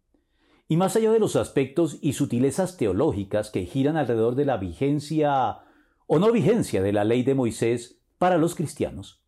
y 0.71 0.77
más 0.77 0.95
allá 0.95 1.11
de 1.11 1.19
los 1.19 1.35
aspectos 1.35 1.97
y 1.99 2.13
sutilezas 2.13 2.77
teológicas 2.77 3.49
que 3.49 3.65
giran 3.65 3.97
alrededor 3.97 4.35
de 4.35 4.45
la 4.45 4.55
vigencia 4.55 5.59
o 6.07 6.17
no 6.17 6.31
vigencia 6.31 6.81
de 6.81 6.93
la 6.93 7.03
ley 7.03 7.23
de 7.23 7.35
Moisés 7.35 7.99
para 8.17 8.37
los 8.37 8.55
cristianos, 8.55 9.21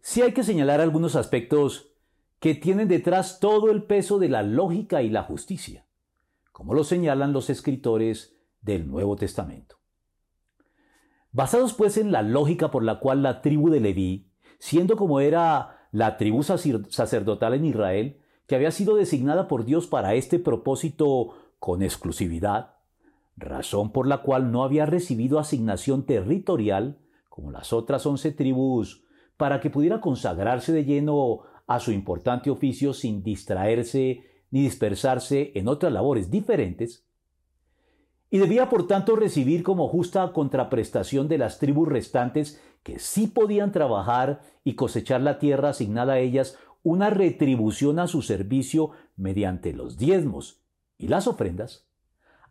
sí 0.00 0.22
hay 0.22 0.32
que 0.32 0.42
señalar 0.42 0.80
algunos 0.80 1.16
aspectos 1.16 1.92
que 2.40 2.54
tienen 2.54 2.88
detrás 2.88 3.40
todo 3.40 3.70
el 3.70 3.82
peso 3.82 4.18
de 4.18 4.30
la 4.30 4.42
lógica 4.42 5.02
y 5.02 5.10
la 5.10 5.24
justicia 5.24 5.84
como 6.50 6.72
lo 6.72 6.82
señalan 6.82 7.34
los 7.34 7.50
escritores 7.50 8.34
del 8.62 8.88
Nuevo 8.88 9.16
Testamento. 9.16 9.76
Basados 11.30 11.74
pues 11.74 11.98
en 11.98 12.10
la 12.10 12.22
lógica 12.22 12.70
por 12.70 12.84
la 12.84 13.00
cual 13.00 13.22
la 13.22 13.42
tribu 13.42 13.68
de 13.68 13.80
Leví, 13.80 14.30
siendo 14.60 14.96
como 14.96 15.20
era 15.20 15.88
la 15.92 16.16
tribu 16.16 16.42
sacerdotal 16.42 17.52
en 17.52 17.66
Israel, 17.66 18.23
que 18.46 18.54
había 18.54 18.70
sido 18.70 18.96
designada 18.96 19.48
por 19.48 19.64
Dios 19.64 19.86
para 19.86 20.14
este 20.14 20.38
propósito 20.38 21.34
con 21.58 21.82
exclusividad, 21.82 22.74
razón 23.36 23.90
por 23.90 24.06
la 24.06 24.22
cual 24.22 24.52
no 24.52 24.64
había 24.64 24.86
recibido 24.86 25.38
asignación 25.38 26.04
territorial, 26.04 26.98
como 27.28 27.50
las 27.50 27.72
otras 27.72 28.04
once 28.06 28.32
tribus, 28.32 29.04
para 29.36 29.60
que 29.60 29.70
pudiera 29.70 30.00
consagrarse 30.00 30.72
de 30.72 30.84
lleno 30.84 31.40
a 31.66 31.80
su 31.80 31.90
importante 31.90 32.50
oficio 32.50 32.92
sin 32.92 33.22
distraerse 33.22 34.22
ni 34.50 34.62
dispersarse 34.62 35.52
en 35.54 35.66
otras 35.66 35.92
labores 35.92 36.30
diferentes, 36.30 37.04
y 38.30 38.38
debía 38.38 38.68
por 38.68 38.86
tanto 38.86 39.16
recibir 39.16 39.62
como 39.62 39.88
justa 39.88 40.32
contraprestación 40.32 41.28
de 41.28 41.38
las 41.38 41.58
tribus 41.58 41.88
restantes 41.88 42.60
que 42.82 42.98
sí 42.98 43.28
podían 43.28 43.72
trabajar 43.72 44.42
y 44.64 44.74
cosechar 44.74 45.20
la 45.20 45.38
tierra 45.38 45.70
asignada 45.70 46.14
a 46.14 46.18
ellas 46.18 46.58
una 46.84 47.10
retribución 47.10 47.98
a 47.98 48.06
su 48.06 48.22
servicio 48.22 48.90
mediante 49.16 49.72
los 49.72 49.96
diezmos 49.98 50.62
y 50.96 51.08
las 51.08 51.26
ofrendas, 51.26 51.88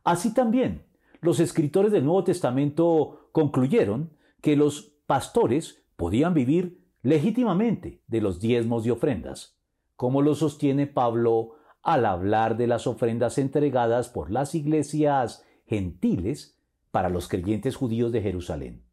así 0.04 0.34
también 0.34 0.86
los 1.22 1.40
escritores 1.40 1.94
del 1.94 2.04
Nuevo 2.04 2.25
Testamento 2.25 3.30
concluyeron 3.32 4.12
que 4.42 4.58
los 4.58 4.96
pastores 5.06 5.86
podían 5.96 6.34
vivir 6.34 6.84
legítimamente 7.04 8.02
de 8.08 8.22
los 8.22 8.42
diezmos 8.42 8.86
y 8.86 8.90
ofrendas, 8.90 9.58
como 9.96 10.22
lo 10.22 10.36
sostiene 10.36 10.88
Pablo 10.88 11.54
al 11.84 12.06
hablar 12.06 12.58
de 12.58 12.68
las 12.68 12.88
ofrendas 12.88 13.38
entregadas 13.38 14.10
por 14.10 14.32
las 14.32 14.56
iglesias 14.56 15.46
gentiles 15.68 16.60
para 16.92 17.10
los 17.10 17.28
creyentes 17.28 17.75
judíos 17.75 18.12
de 18.12 18.22
Jerusalén. 18.22 18.84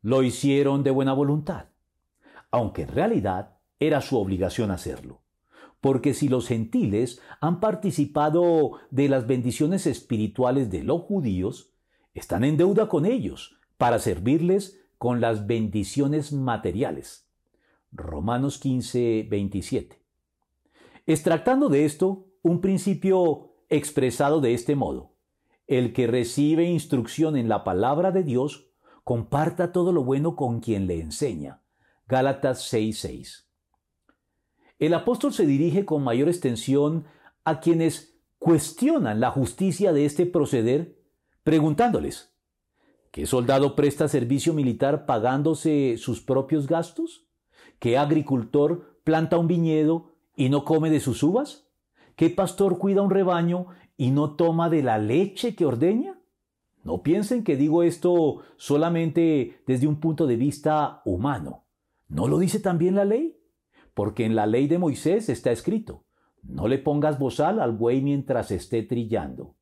Lo 0.00 0.22
hicieron 0.22 0.82
de 0.82 0.90
buena 0.90 1.12
voluntad, 1.12 1.66
aunque 2.50 2.82
en 2.82 2.88
realidad 2.88 3.51
era 3.86 4.00
su 4.00 4.16
obligación 4.18 4.70
hacerlo, 4.70 5.22
porque 5.80 6.14
si 6.14 6.28
los 6.28 6.46
gentiles 6.46 7.20
han 7.40 7.60
participado 7.60 8.72
de 8.90 9.08
las 9.08 9.26
bendiciones 9.26 9.86
espirituales 9.86 10.70
de 10.70 10.84
los 10.84 11.02
judíos, 11.02 11.72
están 12.14 12.44
en 12.44 12.56
deuda 12.56 12.88
con 12.88 13.06
ellos 13.06 13.56
para 13.78 13.98
servirles 13.98 14.80
con 14.98 15.20
las 15.20 15.46
bendiciones 15.46 16.32
materiales. 16.32 17.28
Romanos 17.90 18.58
15, 18.58 19.26
27. 19.28 20.00
Extractando 21.06 21.68
de 21.68 21.84
esto 21.84 22.26
un 22.42 22.60
principio 22.60 23.56
expresado 23.68 24.40
de 24.40 24.54
este 24.54 24.76
modo. 24.76 25.16
El 25.66 25.92
que 25.92 26.06
recibe 26.06 26.64
instrucción 26.64 27.36
en 27.36 27.48
la 27.48 27.64
palabra 27.64 28.12
de 28.12 28.22
Dios, 28.22 28.68
comparta 29.02 29.72
todo 29.72 29.92
lo 29.92 30.04
bueno 30.04 30.36
con 30.36 30.60
quien 30.60 30.86
le 30.86 31.00
enseña. 31.00 31.62
Gálatas 32.06 32.72
6:6. 32.72 33.51
El 34.78 34.94
apóstol 34.94 35.32
se 35.32 35.46
dirige 35.46 35.84
con 35.84 36.02
mayor 36.02 36.28
extensión 36.28 37.04
a 37.44 37.60
quienes 37.60 38.18
cuestionan 38.38 39.20
la 39.20 39.30
justicia 39.30 39.92
de 39.92 40.04
este 40.04 40.26
proceder, 40.26 40.98
preguntándoles, 41.44 42.34
¿qué 43.10 43.26
soldado 43.26 43.76
presta 43.76 44.08
servicio 44.08 44.52
militar 44.52 45.06
pagándose 45.06 45.96
sus 45.98 46.20
propios 46.20 46.66
gastos? 46.66 47.26
¿Qué 47.78 47.98
agricultor 47.98 49.00
planta 49.04 49.38
un 49.38 49.46
viñedo 49.48 50.12
y 50.36 50.48
no 50.48 50.64
come 50.64 50.90
de 50.90 51.00
sus 51.00 51.22
uvas? 51.22 51.68
¿Qué 52.16 52.30
pastor 52.30 52.78
cuida 52.78 53.02
un 53.02 53.10
rebaño 53.10 53.66
y 53.96 54.10
no 54.10 54.34
toma 54.34 54.68
de 54.70 54.82
la 54.82 54.98
leche 54.98 55.54
que 55.54 55.64
ordeña? 55.64 56.18
No 56.84 57.02
piensen 57.02 57.44
que 57.44 57.56
digo 57.56 57.82
esto 57.82 58.42
solamente 58.56 59.62
desde 59.66 59.86
un 59.86 60.00
punto 60.00 60.26
de 60.26 60.36
vista 60.36 61.02
humano. 61.04 61.64
¿No 62.08 62.26
lo 62.26 62.38
dice 62.38 62.58
también 62.58 62.96
la 62.96 63.04
ley? 63.04 63.38
Porque 63.94 64.24
en 64.24 64.34
la 64.34 64.46
ley 64.46 64.66
de 64.66 64.78
Moisés 64.78 65.28
está 65.28 65.50
escrito, 65.52 66.04
no 66.42 66.68
le 66.68 66.78
pongas 66.78 67.18
bozal 67.18 67.60
al 67.60 67.72
buey 67.72 68.00
mientras 68.00 68.50
esté 68.50 68.82
trillando. 68.82 69.56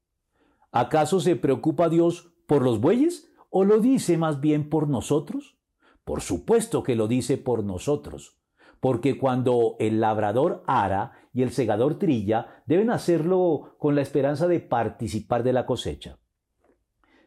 ¿Acaso 0.72 1.20
se 1.20 1.36
preocupa 1.36 1.88
Dios 1.88 2.32
por 2.46 2.62
los 2.62 2.80
bueyes 2.80 3.30
o 3.50 3.64
lo 3.64 3.80
dice 3.80 4.16
más 4.16 4.40
bien 4.40 4.68
por 4.68 4.88
nosotros? 4.88 5.58
Por 6.04 6.20
supuesto 6.20 6.82
que 6.82 6.96
lo 6.96 7.08
dice 7.08 7.36
por 7.36 7.64
nosotros 7.64 8.40
porque 8.80 9.18
cuando 9.18 9.76
el 9.78 10.00
labrador 10.00 10.64
ara 10.66 11.12
y 11.32 11.42
el 11.42 11.52
segador 11.52 11.98
trilla, 11.98 12.62
deben 12.66 12.90
hacerlo 12.90 13.76
con 13.78 13.94
la 13.94 14.00
esperanza 14.00 14.48
de 14.48 14.60
participar 14.60 15.42
de 15.42 15.52
la 15.52 15.66
cosecha. 15.66 16.18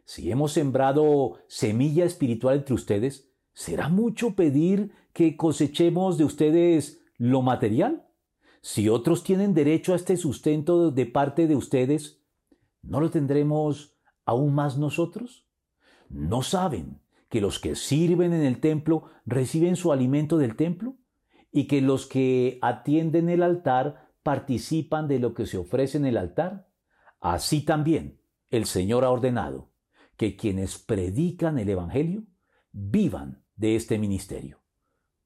Si 0.03 0.29
hemos 0.31 0.51
sembrado 0.51 1.37
semilla 1.47 2.03
espiritual 2.03 2.57
entre 2.57 2.73
ustedes, 2.73 3.31
¿será 3.53 3.89
mucho 3.89 4.35
pedir 4.35 4.91
que 5.13 5.37
cosechemos 5.37 6.17
de 6.17 6.25
ustedes 6.25 7.01
lo 7.17 7.41
material? 7.41 8.07
Si 8.61 8.89
otros 8.89 9.23
tienen 9.23 9.53
derecho 9.53 9.93
a 9.93 9.97
este 9.97 10.17
sustento 10.17 10.91
de 10.91 11.05
parte 11.05 11.47
de 11.47 11.55
ustedes, 11.55 12.21
¿no 12.81 12.99
lo 12.99 13.09
tendremos 13.09 13.97
¿aún 14.25 14.53
más 14.55 14.77
nosotros? 14.77 15.47
¿No 16.09 16.41
saben 16.41 17.01
que 17.29 17.41
los 17.41 17.59
que 17.59 17.75
sirven 17.75 18.33
en 18.33 18.43
el 18.43 18.59
templo 18.59 19.05
reciben 19.25 19.75
su 19.75 19.91
alimento 19.91 20.37
del 20.37 20.55
templo? 20.55 20.97
¿Y 21.51 21.67
que 21.67 21.81
los 21.81 22.07
que 22.07 22.57
atienden 22.61 23.29
el 23.29 23.43
altar 23.43 24.11
participan 24.23 25.07
de 25.07 25.19
lo 25.19 25.33
que 25.33 25.45
se 25.45 25.57
ofrece 25.57 25.97
en 25.97 26.05
el 26.05 26.17
altar? 26.17 26.69
Así 27.19 27.61
también 27.61 28.19
el 28.49 28.65
Señor 28.65 29.03
ha 29.03 29.11
ordenado 29.11 29.71
que 30.17 30.35
quienes 30.35 30.77
predican 30.77 31.57
el 31.57 31.69
Evangelio 31.69 32.23
vivan 32.71 33.42
de 33.55 33.75
este 33.75 33.97
ministerio. 33.97 34.59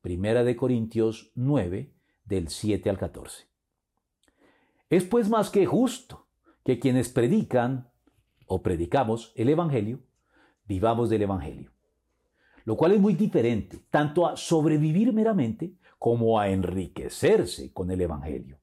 Primera 0.02 0.44
de 0.44 0.56
Corintios 0.56 1.32
9, 1.36 1.94
del 2.26 2.50
7 2.50 2.90
al 2.90 2.98
14. 2.98 3.48
Es 4.90 5.04
pues 5.04 5.30
más 5.30 5.50
que 5.50 5.66
justo 5.66 6.28
que 6.64 6.80
quienes 6.80 7.10
predican 7.10 7.90
o 8.46 8.62
predicamos 8.62 9.34
el 9.36 9.50
Evangelio, 9.50 10.00
vivamos 10.66 11.10
del 11.10 11.24
Evangelio. 11.24 11.72
Lo 12.64 12.76
cual 12.76 12.94
es 12.94 13.00
muy 13.00 13.14
diferente 13.14 13.80
tanto 13.90 14.28
a 14.28 14.36
sobrevivir 14.36 15.14
meramente 15.14 15.76
como 16.00 16.40
a 16.40 16.50
enriquecerse 16.50 17.72
con 17.74 17.92
el 17.92 18.02
Evangelio. 18.02 18.60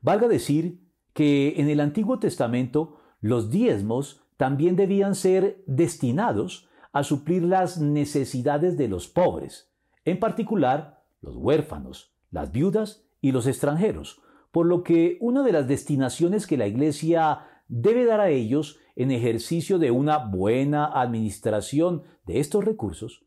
Valga 0.00 0.28
decir 0.28 0.80
que 1.12 1.54
en 1.60 1.68
el 1.68 1.80
Antiguo 1.80 2.18
Testamento 2.18 3.00
los 3.20 3.50
diezmos 3.50 4.22
también 4.36 4.76
debían 4.76 5.14
ser 5.14 5.62
destinados 5.66 6.68
a 6.98 7.04
suplir 7.04 7.44
las 7.44 7.78
necesidades 7.78 8.76
de 8.76 8.88
los 8.88 9.06
pobres, 9.06 9.70
en 10.04 10.18
particular 10.18 11.04
los 11.20 11.36
huérfanos, 11.36 12.12
las 12.32 12.50
viudas 12.50 13.04
y 13.20 13.30
los 13.30 13.46
extranjeros, 13.46 14.20
por 14.50 14.66
lo 14.66 14.82
que 14.82 15.16
una 15.20 15.44
de 15.44 15.52
las 15.52 15.68
destinaciones 15.68 16.48
que 16.48 16.56
la 16.56 16.66
Iglesia 16.66 17.46
debe 17.68 18.04
dar 18.04 18.18
a 18.18 18.30
ellos 18.30 18.80
en 18.96 19.12
ejercicio 19.12 19.78
de 19.78 19.92
una 19.92 20.18
buena 20.18 20.86
administración 20.86 22.02
de 22.26 22.40
estos 22.40 22.64
recursos 22.64 23.24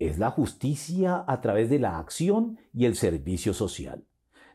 es 0.00 0.18
la 0.18 0.32
justicia 0.32 1.24
a 1.28 1.40
través 1.40 1.70
de 1.70 1.78
la 1.78 1.98
acción 2.00 2.58
y 2.72 2.86
el 2.86 2.96
servicio 2.96 3.54
social, 3.54 4.02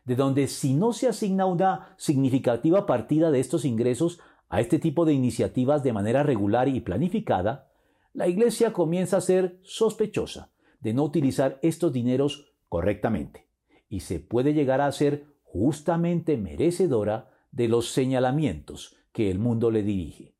de 0.04 0.16
donde 0.16 0.48
si 0.48 0.74
no 0.74 0.92
se 0.92 1.08
asigna 1.08 1.46
una 1.46 1.94
significativa 1.96 2.84
partida 2.84 3.30
de 3.30 3.40
estos 3.40 3.64
ingresos 3.64 4.20
a 4.50 4.60
este 4.60 4.78
tipo 4.78 5.06
de 5.06 5.14
iniciativas 5.14 5.82
de 5.82 5.94
manera 5.94 6.22
regular 6.22 6.68
y 6.68 6.80
planificada, 6.80 7.69
la 8.12 8.28
Iglesia 8.28 8.72
comienza 8.72 9.18
a 9.18 9.20
ser 9.20 9.58
sospechosa 9.62 10.50
de 10.80 10.94
no 10.94 11.04
utilizar 11.04 11.58
estos 11.62 11.92
dineros 11.92 12.52
correctamente 12.68 13.48
y 13.88 14.00
se 14.00 14.20
puede 14.20 14.54
llegar 14.54 14.80
a 14.80 14.92
ser 14.92 15.26
justamente 15.42 16.36
merecedora 16.36 17.30
de 17.50 17.68
los 17.68 17.90
señalamientos 17.90 18.96
que 19.12 19.30
el 19.30 19.38
mundo 19.38 19.70
le 19.70 19.82
dirige. 19.82 20.34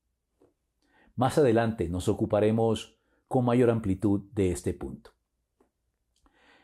Más 1.16 1.36
adelante 1.38 1.88
nos 1.88 2.08
ocuparemos 2.08 2.96
con 3.28 3.44
mayor 3.44 3.70
amplitud 3.70 4.22
de 4.32 4.52
este 4.52 4.72
punto. 4.72 5.10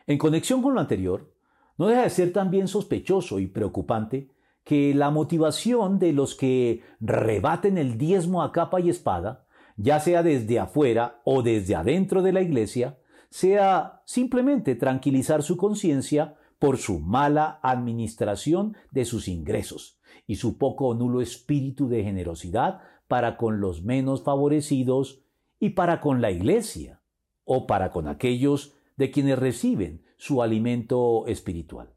En 0.07 0.19
conexión 0.19 0.63
con 0.63 0.75
lo 0.75 0.81
anterior, 0.81 1.33
no 1.79 1.89
deja 1.89 2.03
de 2.03 2.11
ser 2.11 2.33
también 2.33 2.69
sospechoso 2.69 3.39
y 3.39 3.49
preocupante 3.49 4.31
que 4.65 4.95
la 4.95 5.11
motivación 5.11 5.99
de 5.99 6.13
los 6.13 6.35
que 6.35 6.83
rebaten 7.01 7.79
el 7.79 7.99
diezmo 7.99 8.43
a 8.43 8.53
capa 8.53 8.81
y 8.81 8.91
espada, 8.91 9.46
ya 9.77 10.01
sea 10.01 10.23
desde 10.23 10.59
afuera 10.59 11.21
o 11.25 11.43
desde 11.43 11.75
adentro 11.75 12.23
de 12.23 12.33
la 12.33 12.43
iglesia, 12.43 12.99
sea 13.31 14.03
simplemente 14.07 14.75
tranquilizar 14.75 15.43
su 15.43 15.57
conciencia 15.57 16.37
por 16.59 16.79
su 16.79 17.01
mala 17.01 17.61
administración 17.63 18.77
de 18.91 19.05
sus 19.05 19.29
ingresos 19.29 20.01
y 20.27 20.37
su 20.37 20.59
poco 20.59 20.87
o 20.87 20.95
nulo 20.95 21.21
espíritu 21.21 21.89
de 21.89 22.03
generosidad 22.03 22.81
para 23.09 23.37
con 23.37 23.61
los 23.61 23.83
menos 23.83 24.23
favorecidos 24.23 25.23
y 25.61 25.71
para 25.71 26.01
con 26.01 26.21
la 26.21 26.31
iglesia 26.31 27.03
o 27.45 27.67
para 27.67 27.91
con 27.91 28.09
aquellos 28.09 28.75
de 28.97 29.11
quienes 29.11 29.39
reciben 29.39 30.05
su 30.17 30.43
alimento 30.43 31.27
espiritual. 31.27 31.93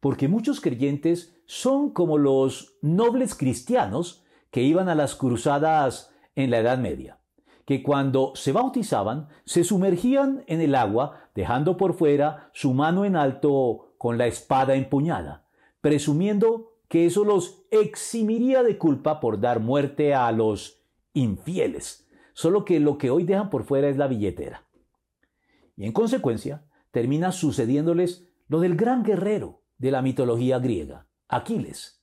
Porque 0.00 0.28
muchos 0.28 0.60
creyentes 0.60 1.36
son 1.46 1.90
como 1.90 2.18
los 2.18 2.76
nobles 2.82 3.34
cristianos 3.34 4.24
que 4.50 4.62
iban 4.62 4.88
a 4.88 4.94
las 4.94 5.14
cruzadas 5.14 6.10
en 6.40 6.50
la 6.50 6.58
Edad 6.58 6.78
Media, 6.78 7.18
que 7.64 7.82
cuando 7.82 8.32
se 8.34 8.52
bautizaban 8.52 9.28
se 9.44 9.64
sumergían 9.64 10.44
en 10.46 10.60
el 10.60 10.74
agua 10.74 11.30
dejando 11.34 11.76
por 11.76 11.94
fuera 11.94 12.50
su 12.52 12.74
mano 12.74 13.04
en 13.04 13.16
alto 13.16 13.94
con 13.98 14.18
la 14.18 14.26
espada 14.26 14.74
empuñada, 14.74 15.46
presumiendo 15.80 16.78
que 16.88 17.06
eso 17.06 17.24
los 17.24 17.62
eximiría 17.70 18.62
de 18.62 18.76
culpa 18.76 19.20
por 19.20 19.40
dar 19.40 19.60
muerte 19.60 20.14
a 20.14 20.32
los 20.32 20.82
infieles, 21.12 22.08
solo 22.32 22.64
que 22.64 22.80
lo 22.80 22.98
que 22.98 23.10
hoy 23.10 23.24
dejan 23.24 23.50
por 23.50 23.64
fuera 23.64 23.88
es 23.88 23.96
la 23.96 24.08
billetera. 24.08 24.66
Y 25.76 25.86
en 25.86 25.92
consecuencia, 25.92 26.64
termina 26.90 27.30
sucediéndoles 27.30 28.28
lo 28.48 28.60
del 28.60 28.74
gran 28.74 29.04
guerrero 29.04 29.62
de 29.78 29.90
la 29.92 30.02
mitología 30.02 30.58
griega, 30.58 31.06
Aquiles, 31.28 31.99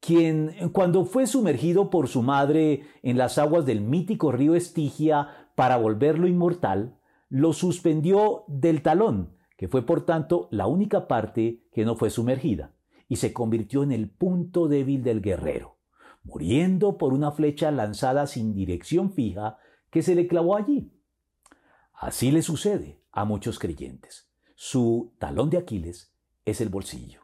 quien 0.00 0.70
cuando 0.72 1.04
fue 1.04 1.26
sumergido 1.26 1.90
por 1.90 2.08
su 2.08 2.22
madre 2.22 2.82
en 3.02 3.18
las 3.18 3.38
aguas 3.38 3.66
del 3.66 3.80
mítico 3.80 4.32
río 4.32 4.54
Estigia 4.54 5.48
para 5.54 5.76
volverlo 5.76 6.26
inmortal, 6.26 6.98
lo 7.28 7.52
suspendió 7.52 8.44
del 8.46 8.82
talón, 8.82 9.36
que 9.56 9.68
fue 9.68 9.84
por 9.84 10.06
tanto 10.06 10.48
la 10.50 10.66
única 10.66 11.08
parte 11.08 11.64
que 11.72 11.84
no 11.84 11.96
fue 11.96 12.10
sumergida, 12.10 12.72
y 13.08 13.16
se 13.16 13.32
convirtió 13.32 13.82
en 13.82 13.92
el 13.92 14.08
punto 14.08 14.68
débil 14.68 15.02
del 15.02 15.20
guerrero 15.20 15.78
muriendo 16.28 16.98
por 16.98 17.14
una 17.14 17.32
flecha 17.32 17.70
lanzada 17.70 18.26
sin 18.26 18.54
dirección 18.54 19.12
fija 19.12 19.58
que 19.90 20.02
se 20.02 20.14
le 20.14 20.26
clavó 20.28 20.56
allí. 20.56 20.92
Así 21.94 22.30
le 22.30 22.42
sucede 22.42 23.02
a 23.10 23.24
muchos 23.24 23.58
creyentes. 23.58 24.28
Su 24.54 25.14
talón 25.18 25.48
de 25.50 25.56
Aquiles 25.56 26.12
es 26.44 26.60
el 26.60 26.68
bolsillo. 26.68 27.22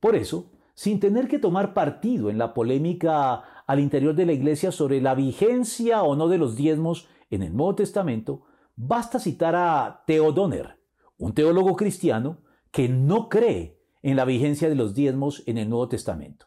Por 0.00 0.16
eso, 0.16 0.50
sin 0.76 1.00
tener 1.00 1.26
que 1.26 1.38
tomar 1.38 1.72
partido 1.72 2.28
en 2.30 2.36
la 2.38 2.52
polémica 2.52 3.42
al 3.66 3.80
interior 3.80 4.14
de 4.14 4.26
la 4.26 4.34
Iglesia 4.34 4.70
sobre 4.70 5.00
la 5.00 5.14
vigencia 5.14 6.02
o 6.02 6.14
no 6.14 6.28
de 6.28 6.38
los 6.38 6.54
diezmos 6.54 7.08
en 7.30 7.42
el 7.42 7.56
Nuevo 7.56 7.74
Testamento, 7.74 8.44
basta 8.76 9.18
citar 9.18 9.56
a 9.56 10.04
Teodoner, 10.06 10.78
un 11.16 11.32
teólogo 11.32 11.76
cristiano 11.76 12.42
que 12.70 12.90
no 12.90 13.30
cree 13.30 13.80
en 14.02 14.16
la 14.16 14.26
vigencia 14.26 14.68
de 14.68 14.74
los 14.74 14.94
diezmos 14.94 15.42
en 15.46 15.56
el 15.56 15.70
Nuevo 15.70 15.88
Testamento. 15.88 16.46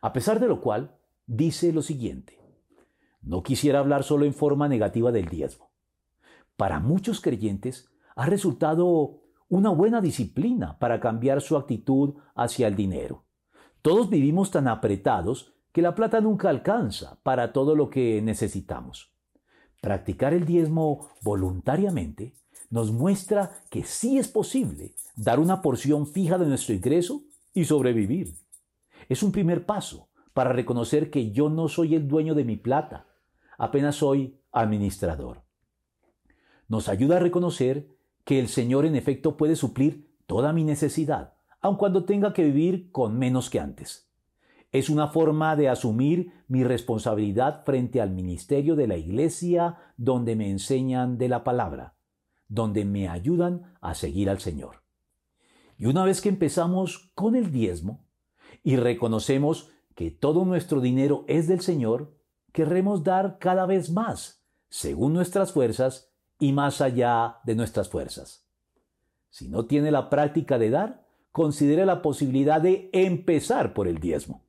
A 0.00 0.14
pesar 0.14 0.40
de 0.40 0.48
lo 0.48 0.62
cual, 0.62 0.96
dice 1.26 1.70
lo 1.70 1.82
siguiente. 1.82 2.40
No 3.20 3.42
quisiera 3.42 3.80
hablar 3.80 4.04
solo 4.04 4.24
en 4.24 4.32
forma 4.32 4.68
negativa 4.68 5.12
del 5.12 5.28
diezmo. 5.28 5.70
Para 6.56 6.80
muchos 6.80 7.20
creyentes 7.20 7.90
ha 8.14 8.24
resultado 8.24 9.20
una 9.48 9.68
buena 9.68 10.00
disciplina 10.00 10.78
para 10.78 10.98
cambiar 10.98 11.42
su 11.42 11.58
actitud 11.58 12.14
hacia 12.34 12.68
el 12.68 12.74
dinero. 12.74 13.25
Todos 13.86 14.10
vivimos 14.10 14.50
tan 14.50 14.66
apretados 14.66 15.52
que 15.70 15.80
la 15.80 15.94
plata 15.94 16.20
nunca 16.20 16.48
alcanza 16.48 17.20
para 17.22 17.52
todo 17.52 17.76
lo 17.76 17.88
que 17.88 18.20
necesitamos. 18.20 19.12
Practicar 19.80 20.34
el 20.34 20.44
diezmo 20.44 21.10
voluntariamente 21.22 22.34
nos 22.68 22.90
muestra 22.90 23.52
que 23.70 23.84
sí 23.84 24.18
es 24.18 24.26
posible 24.26 24.96
dar 25.14 25.38
una 25.38 25.62
porción 25.62 26.08
fija 26.08 26.36
de 26.36 26.46
nuestro 26.46 26.74
ingreso 26.74 27.22
y 27.54 27.64
sobrevivir. 27.64 28.34
Es 29.08 29.22
un 29.22 29.30
primer 29.30 29.64
paso 29.66 30.08
para 30.34 30.52
reconocer 30.52 31.08
que 31.08 31.30
yo 31.30 31.48
no 31.48 31.68
soy 31.68 31.94
el 31.94 32.08
dueño 32.08 32.34
de 32.34 32.44
mi 32.44 32.56
plata, 32.56 33.06
apenas 33.56 33.94
soy 33.94 34.36
administrador. 34.50 35.44
Nos 36.66 36.88
ayuda 36.88 37.18
a 37.18 37.20
reconocer 37.20 37.86
que 38.24 38.40
el 38.40 38.48
Señor 38.48 38.84
en 38.84 38.96
efecto 38.96 39.36
puede 39.36 39.54
suplir 39.54 40.12
toda 40.26 40.52
mi 40.52 40.64
necesidad, 40.64 41.35
aun 41.66 41.76
cuando 41.76 42.04
tenga 42.04 42.32
que 42.32 42.44
vivir 42.44 42.90
con 42.92 43.18
menos 43.18 43.50
que 43.50 43.60
antes. 43.60 44.08
Es 44.72 44.88
una 44.88 45.08
forma 45.08 45.56
de 45.56 45.68
asumir 45.68 46.32
mi 46.48 46.64
responsabilidad 46.64 47.64
frente 47.64 48.00
al 48.00 48.10
ministerio 48.10 48.76
de 48.76 48.86
la 48.86 48.96
iglesia 48.96 49.76
donde 49.96 50.36
me 50.36 50.50
enseñan 50.50 51.18
de 51.18 51.28
la 51.28 51.44
palabra, 51.44 51.96
donde 52.48 52.84
me 52.84 53.08
ayudan 53.08 53.74
a 53.80 53.94
seguir 53.94 54.30
al 54.30 54.38
Señor. 54.38 54.82
Y 55.76 55.86
una 55.86 56.04
vez 56.04 56.20
que 56.20 56.28
empezamos 56.28 57.10
con 57.14 57.34
el 57.34 57.50
diezmo, 57.50 58.04
y 58.62 58.76
reconocemos 58.76 59.70
que 59.94 60.10
todo 60.10 60.44
nuestro 60.44 60.80
dinero 60.80 61.24
es 61.26 61.48
del 61.48 61.60
Señor, 61.60 62.16
querremos 62.52 63.02
dar 63.02 63.38
cada 63.38 63.66
vez 63.66 63.90
más, 63.90 64.44
según 64.68 65.12
nuestras 65.12 65.52
fuerzas 65.52 66.12
y 66.38 66.52
más 66.52 66.80
allá 66.80 67.38
de 67.44 67.54
nuestras 67.54 67.88
fuerzas. 67.88 68.46
Si 69.30 69.48
no 69.48 69.66
tiene 69.66 69.90
la 69.90 70.10
práctica 70.10 70.58
de 70.58 70.70
dar, 70.70 71.05
considere 71.36 71.84
la 71.84 72.00
posibilidad 72.00 72.62
de 72.62 72.88
empezar 72.94 73.74
por 73.74 73.88
el 73.88 73.98
diezmo. 73.98 74.46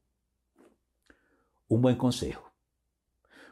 Un 1.67 1.82
buen 1.82 1.97
consejo. 1.97 2.54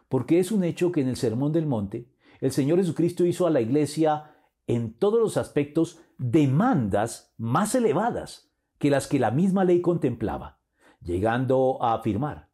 Porque 0.08 0.40
es 0.40 0.54
un 0.54 0.64
hecho 0.64 0.94
que 0.94 1.02
en 1.02 1.10
el 1.10 1.18
Sermón 1.18 1.52
del 1.52 1.66
Monte, 1.66 2.08
el 2.40 2.54
Señor 2.54 2.80
Jesucristo 2.80 3.26
hizo 3.26 3.46
a 3.46 3.50
la 3.50 3.60
iglesia 3.60 4.38
en 4.68 4.94
todos 4.94 5.20
los 5.20 5.36
aspectos 5.36 6.00
demandas 6.18 7.34
más 7.38 7.76
elevadas 7.76 8.54
que 8.78 8.90
las 8.90 9.06
que 9.06 9.20
la 9.20 9.32
misma 9.32 9.66
ley 9.66 9.82
contemplaba, 9.82 10.62
llegando 11.02 11.84
a 11.84 11.94
afirmar, 11.94 12.48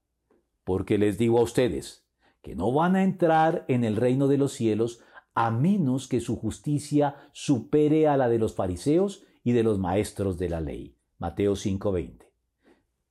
porque 0.63 0.98
les 0.98 1.20
digo 1.20 1.38
a 1.38 1.44
ustedes 1.44 2.08
que 2.41 2.56
no 2.56 2.74
van 2.74 2.96
a 2.96 3.04
entrar 3.04 3.65
en 3.67 3.84
el 3.84 3.98
reino 3.98 4.28
de 4.28 4.39
los 4.39 4.54
cielos 4.54 5.04
a 5.36 5.52
menos 5.52 6.08
que 6.08 6.22
su 6.22 6.38
justicia 6.38 7.17
supere 7.34 8.08
a 8.08 8.17
la 8.17 8.30
de 8.30 8.39
los 8.39 8.56
fariseos 8.56 9.28
y 9.43 9.54
de 9.54 9.63
los 9.63 9.80
maestros 9.80 10.38
de 10.38 10.49
la 10.49 10.62
ley. 10.62 10.95
Mateo 11.17 11.56
5:20. 11.56 12.32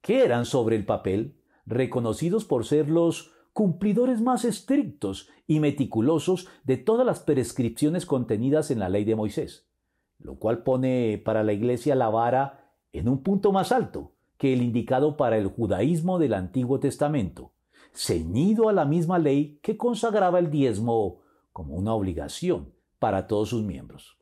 Que 0.00 0.24
eran 0.24 0.44
sobre 0.44 0.76
el 0.76 0.84
papel 0.84 1.36
reconocidos 1.66 2.44
por 2.44 2.64
ser 2.64 2.88
los 2.88 3.32
cumplidores 3.52 4.20
más 4.20 4.44
estrictos 4.44 5.28
y 5.46 5.60
meticulosos 5.60 6.48
de 6.64 6.76
todas 6.76 7.04
las 7.04 7.20
prescripciones 7.20 8.06
contenidas 8.06 8.70
en 8.70 8.78
la 8.78 8.88
ley 8.88 9.04
de 9.04 9.16
Moisés, 9.16 9.68
lo 10.18 10.38
cual 10.38 10.62
pone 10.62 11.20
para 11.24 11.42
la 11.42 11.52
Iglesia 11.52 11.94
la 11.94 12.08
vara 12.08 12.72
en 12.92 13.08
un 13.08 13.22
punto 13.22 13.52
más 13.52 13.72
alto 13.72 14.12
que 14.38 14.52
el 14.52 14.62
indicado 14.62 15.16
para 15.16 15.36
el 15.36 15.48
judaísmo 15.48 16.18
del 16.18 16.34
Antiguo 16.34 16.80
Testamento, 16.80 17.52
ceñido 17.92 18.68
a 18.68 18.72
la 18.72 18.84
misma 18.84 19.18
ley 19.18 19.58
que 19.62 19.76
consagraba 19.76 20.38
el 20.38 20.50
diezmo 20.50 21.20
como 21.52 21.74
una 21.74 21.92
obligación 21.92 22.72
para 22.98 23.26
todos 23.26 23.50
sus 23.50 23.62
miembros. 23.62 24.19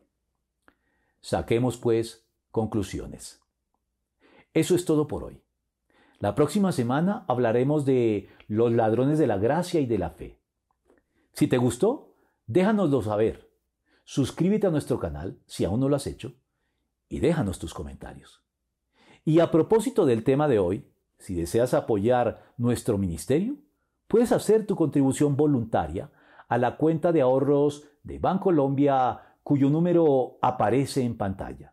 Saquemos, 1.28 1.76
pues, 1.76 2.26
conclusiones. 2.50 3.42
Eso 4.54 4.74
es 4.74 4.86
todo 4.86 5.06
por 5.06 5.24
hoy. 5.24 5.42
La 6.20 6.34
próxima 6.34 6.72
semana 6.72 7.26
hablaremos 7.28 7.84
de 7.84 8.30
los 8.46 8.72
ladrones 8.72 9.18
de 9.18 9.26
la 9.26 9.36
gracia 9.36 9.78
y 9.78 9.84
de 9.84 9.98
la 9.98 10.08
fe. 10.08 10.38
Si 11.34 11.46
te 11.46 11.58
gustó, 11.58 12.14
déjanoslo 12.46 13.02
saber. 13.02 13.46
Suscríbete 14.04 14.68
a 14.68 14.70
nuestro 14.70 14.98
canal 14.98 15.38
si 15.44 15.66
aún 15.66 15.80
no 15.80 15.90
lo 15.90 15.96
has 15.96 16.06
hecho 16.06 16.32
y 17.10 17.20
déjanos 17.20 17.58
tus 17.58 17.74
comentarios. 17.74 18.42
Y 19.26 19.40
a 19.40 19.50
propósito 19.50 20.06
del 20.06 20.24
tema 20.24 20.48
de 20.48 20.58
hoy, 20.58 20.90
si 21.18 21.34
deseas 21.34 21.74
apoyar 21.74 22.54
nuestro 22.56 22.96
ministerio, 22.96 23.56
puedes 24.06 24.32
hacer 24.32 24.64
tu 24.64 24.76
contribución 24.76 25.36
voluntaria 25.36 26.10
a 26.48 26.56
la 26.56 26.78
cuenta 26.78 27.12
de 27.12 27.20
ahorros 27.20 27.86
de 28.02 28.18
Bancolombia 28.18 29.27
cuyo 29.48 29.70
número 29.70 30.36
aparece 30.42 31.02
en 31.02 31.16
pantalla. 31.16 31.72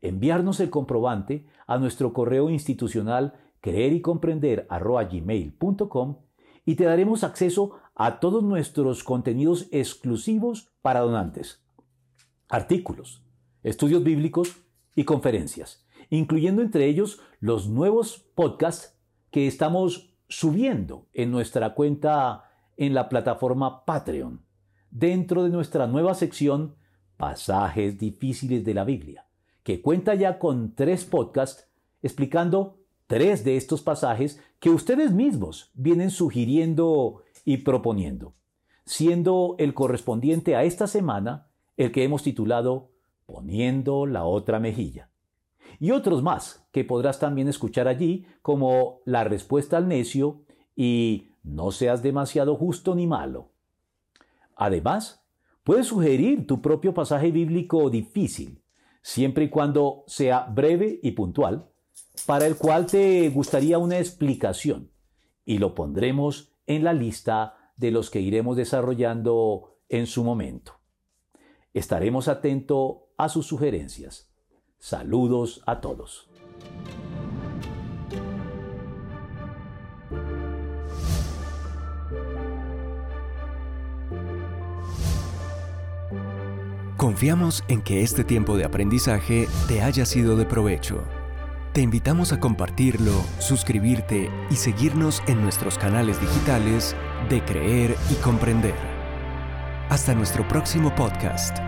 Enviarnos 0.00 0.58
el 0.58 0.68
comprobante 0.68 1.46
a 1.64 1.78
nuestro 1.78 2.12
correo 2.12 2.50
institucional 2.50 3.34
creer 3.60 3.92
y 3.92 4.00
comprender 4.00 4.66
y 6.64 6.74
te 6.74 6.82
daremos 6.82 7.22
acceso 7.22 7.76
a 7.94 8.18
todos 8.18 8.42
nuestros 8.42 9.04
contenidos 9.04 9.68
exclusivos 9.70 10.72
para 10.82 11.02
donantes, 11.02 11.64
artículos, 12.48 13.24
estudios 13.62 14.02
bíblicos 14.02 14.56
y 14.96 15.04
conferencias, 15.04 15.86
incluyendo 16.10 16.62
entre 16.62 16.86
ellos 16.86 17.20
los 17.38 17.68
nuevos 17.68 18.28
podcasts 18.34 18.98
que 19.30 19.46
estamos 19.46 20.16
subiendo 20.28 21.06
en 21.12 21.30
nuestra 21.30 21.74
cuenta 21.74 22.50
en 22.76 22.92
la 22.92 23.08
plataforma 23.08 23.84
Patreon, 23.84 24.44
dentro 24.90 25.44
de 25.44 25.50
nuestra 25.50 25.86
nueva 25.86 26.14
sección 26.14 26.74
Pasajes 27.16 27.98
difíciles 27.98 28.64
de 28.64 28.74
la 28.74 28.84
Biblia, 28.84 29.26
que 29.62 29.80
cuenta 29.80 30.14
ya 30.14 30.38
con 30.38 30.74
tres 30.74 31.04
podcasts 31.04 31.68
explicando 32.02 32.76
tres 33.06 33.44
de 33.44 33.56
estos 33.56 33.82
pasajes 33.82 34.40
que 34.58 34.70
ustedes 34.70 35.12
mismos 35.12 35.70
vienen 35.74 36.10
sugiriendo 36.10 37.22
y 37.44 37.58
proponiendo, 37.58 38.34
siendo 38.84 39.56
el 39.58 39.74
correspondiente 39.74 40.56
a 40.56 40.64
esta 40.64 40.86
semana 40.86 41.48
el 41.76 41.92
que 41.92 42.04
hemos 42.04 42.22
titulado 42.22 42.90
Poniendo 43.26 44.04
la 44.04 44.24
otra 44.24 44.60
mejilla. 44.60 45.08
Y 45.80 45.92
otros 45.92 46.22
más 46.22 46.66
que 46.72 46.84
podrás 46.84 47.18
también 47.18 47.48
escuchar 47.48 47.88
allí, 47.88 48.26
como 48.42 49.00
La 49.06 49.24
respuesta 49.24 49.78
al 49.78 49.88
necio 49.88 50.42
y 50.76 51.28
no 51.42 51.70
seas 51.70 52.02
demasiado 52.02 52.54
justo 52.56 52.94
ni 52.94 53.06
malo. 53.06 53.48
Además, 54.56 55.23
puedes 55.64 55.88
sugerir 55.88 56.46
tu 56.46 56.62
propio 56.62 56.94
pasaje 56.94 57.32
bíblico 57.32 57.90
difícil, 57.90 58.62
siempre 59.02 59.44
y 59.44 59.48
cuando 59.50 60.04
sea 60.06 60.46
breve 60.46 61.00
y 61.02 61.12
puntual, 61.12 61.68
para 62.26 62.46
el 62.46 62.56
cual 62.56 62.86
te 62.86 63.28
gustaría 63.30 63.78
una 63.78 63.98
explicación, 63.98 64.90
y 65.44 65.58
lo 65.58 65.74
pondremos 65.74 66.52
en 66.66 66.84
la 66.84 66.92
lista 66.92 67.72
de 67.76 67.90
los 67.90 68.10
que 68.10 68.20
iremos 68.20 68.56
desarrollando 68.56 69.78
en 69.88 70.06
su 70.06 70.22
momento. 70.22 70.74
Estaremos 71.72 72.28
atentos 72.28 72.98
a 73.16 73.28
sus 73.28 73.46
sugerencias. 73.46 74.30
Saludos 74.78 75.62
a 75.66 75.80
todos. 75.80 76.28
Confiamos 87.04 87.64
en 87.68 87.82
que 87.82 88.00
este 88.00 88.24
tiempo 88.24 88.56
de 88.56 88.64
aprendizaje 88.64 89.46
te 89.68 89.82
haya 89.82 90.06
sido 90.06 90.36
de 90.36 90.46
provecho. 90.46 91.04
Te 91.74 91.82
invitamos 91.82 92.32
a 92.32 92.40
compartirlo, 92.40 93.12
suscribirte 93.40 94.30
y 94.50 94.56
seguirnos 94.56 95.22
en 95.26 95.42
nuestros 95.42 95.76
canales 95.76 96.18
digitales 96.18 96.96
de 97.28 97.44
Creer 97.44 97.94
y 98.10 98.14
Comprender. 98.22 98.74
Hasta 99.90 100.14
nuestro 100.14 100.48
próximo 100.48 100.94
podcast. 100.94 101.63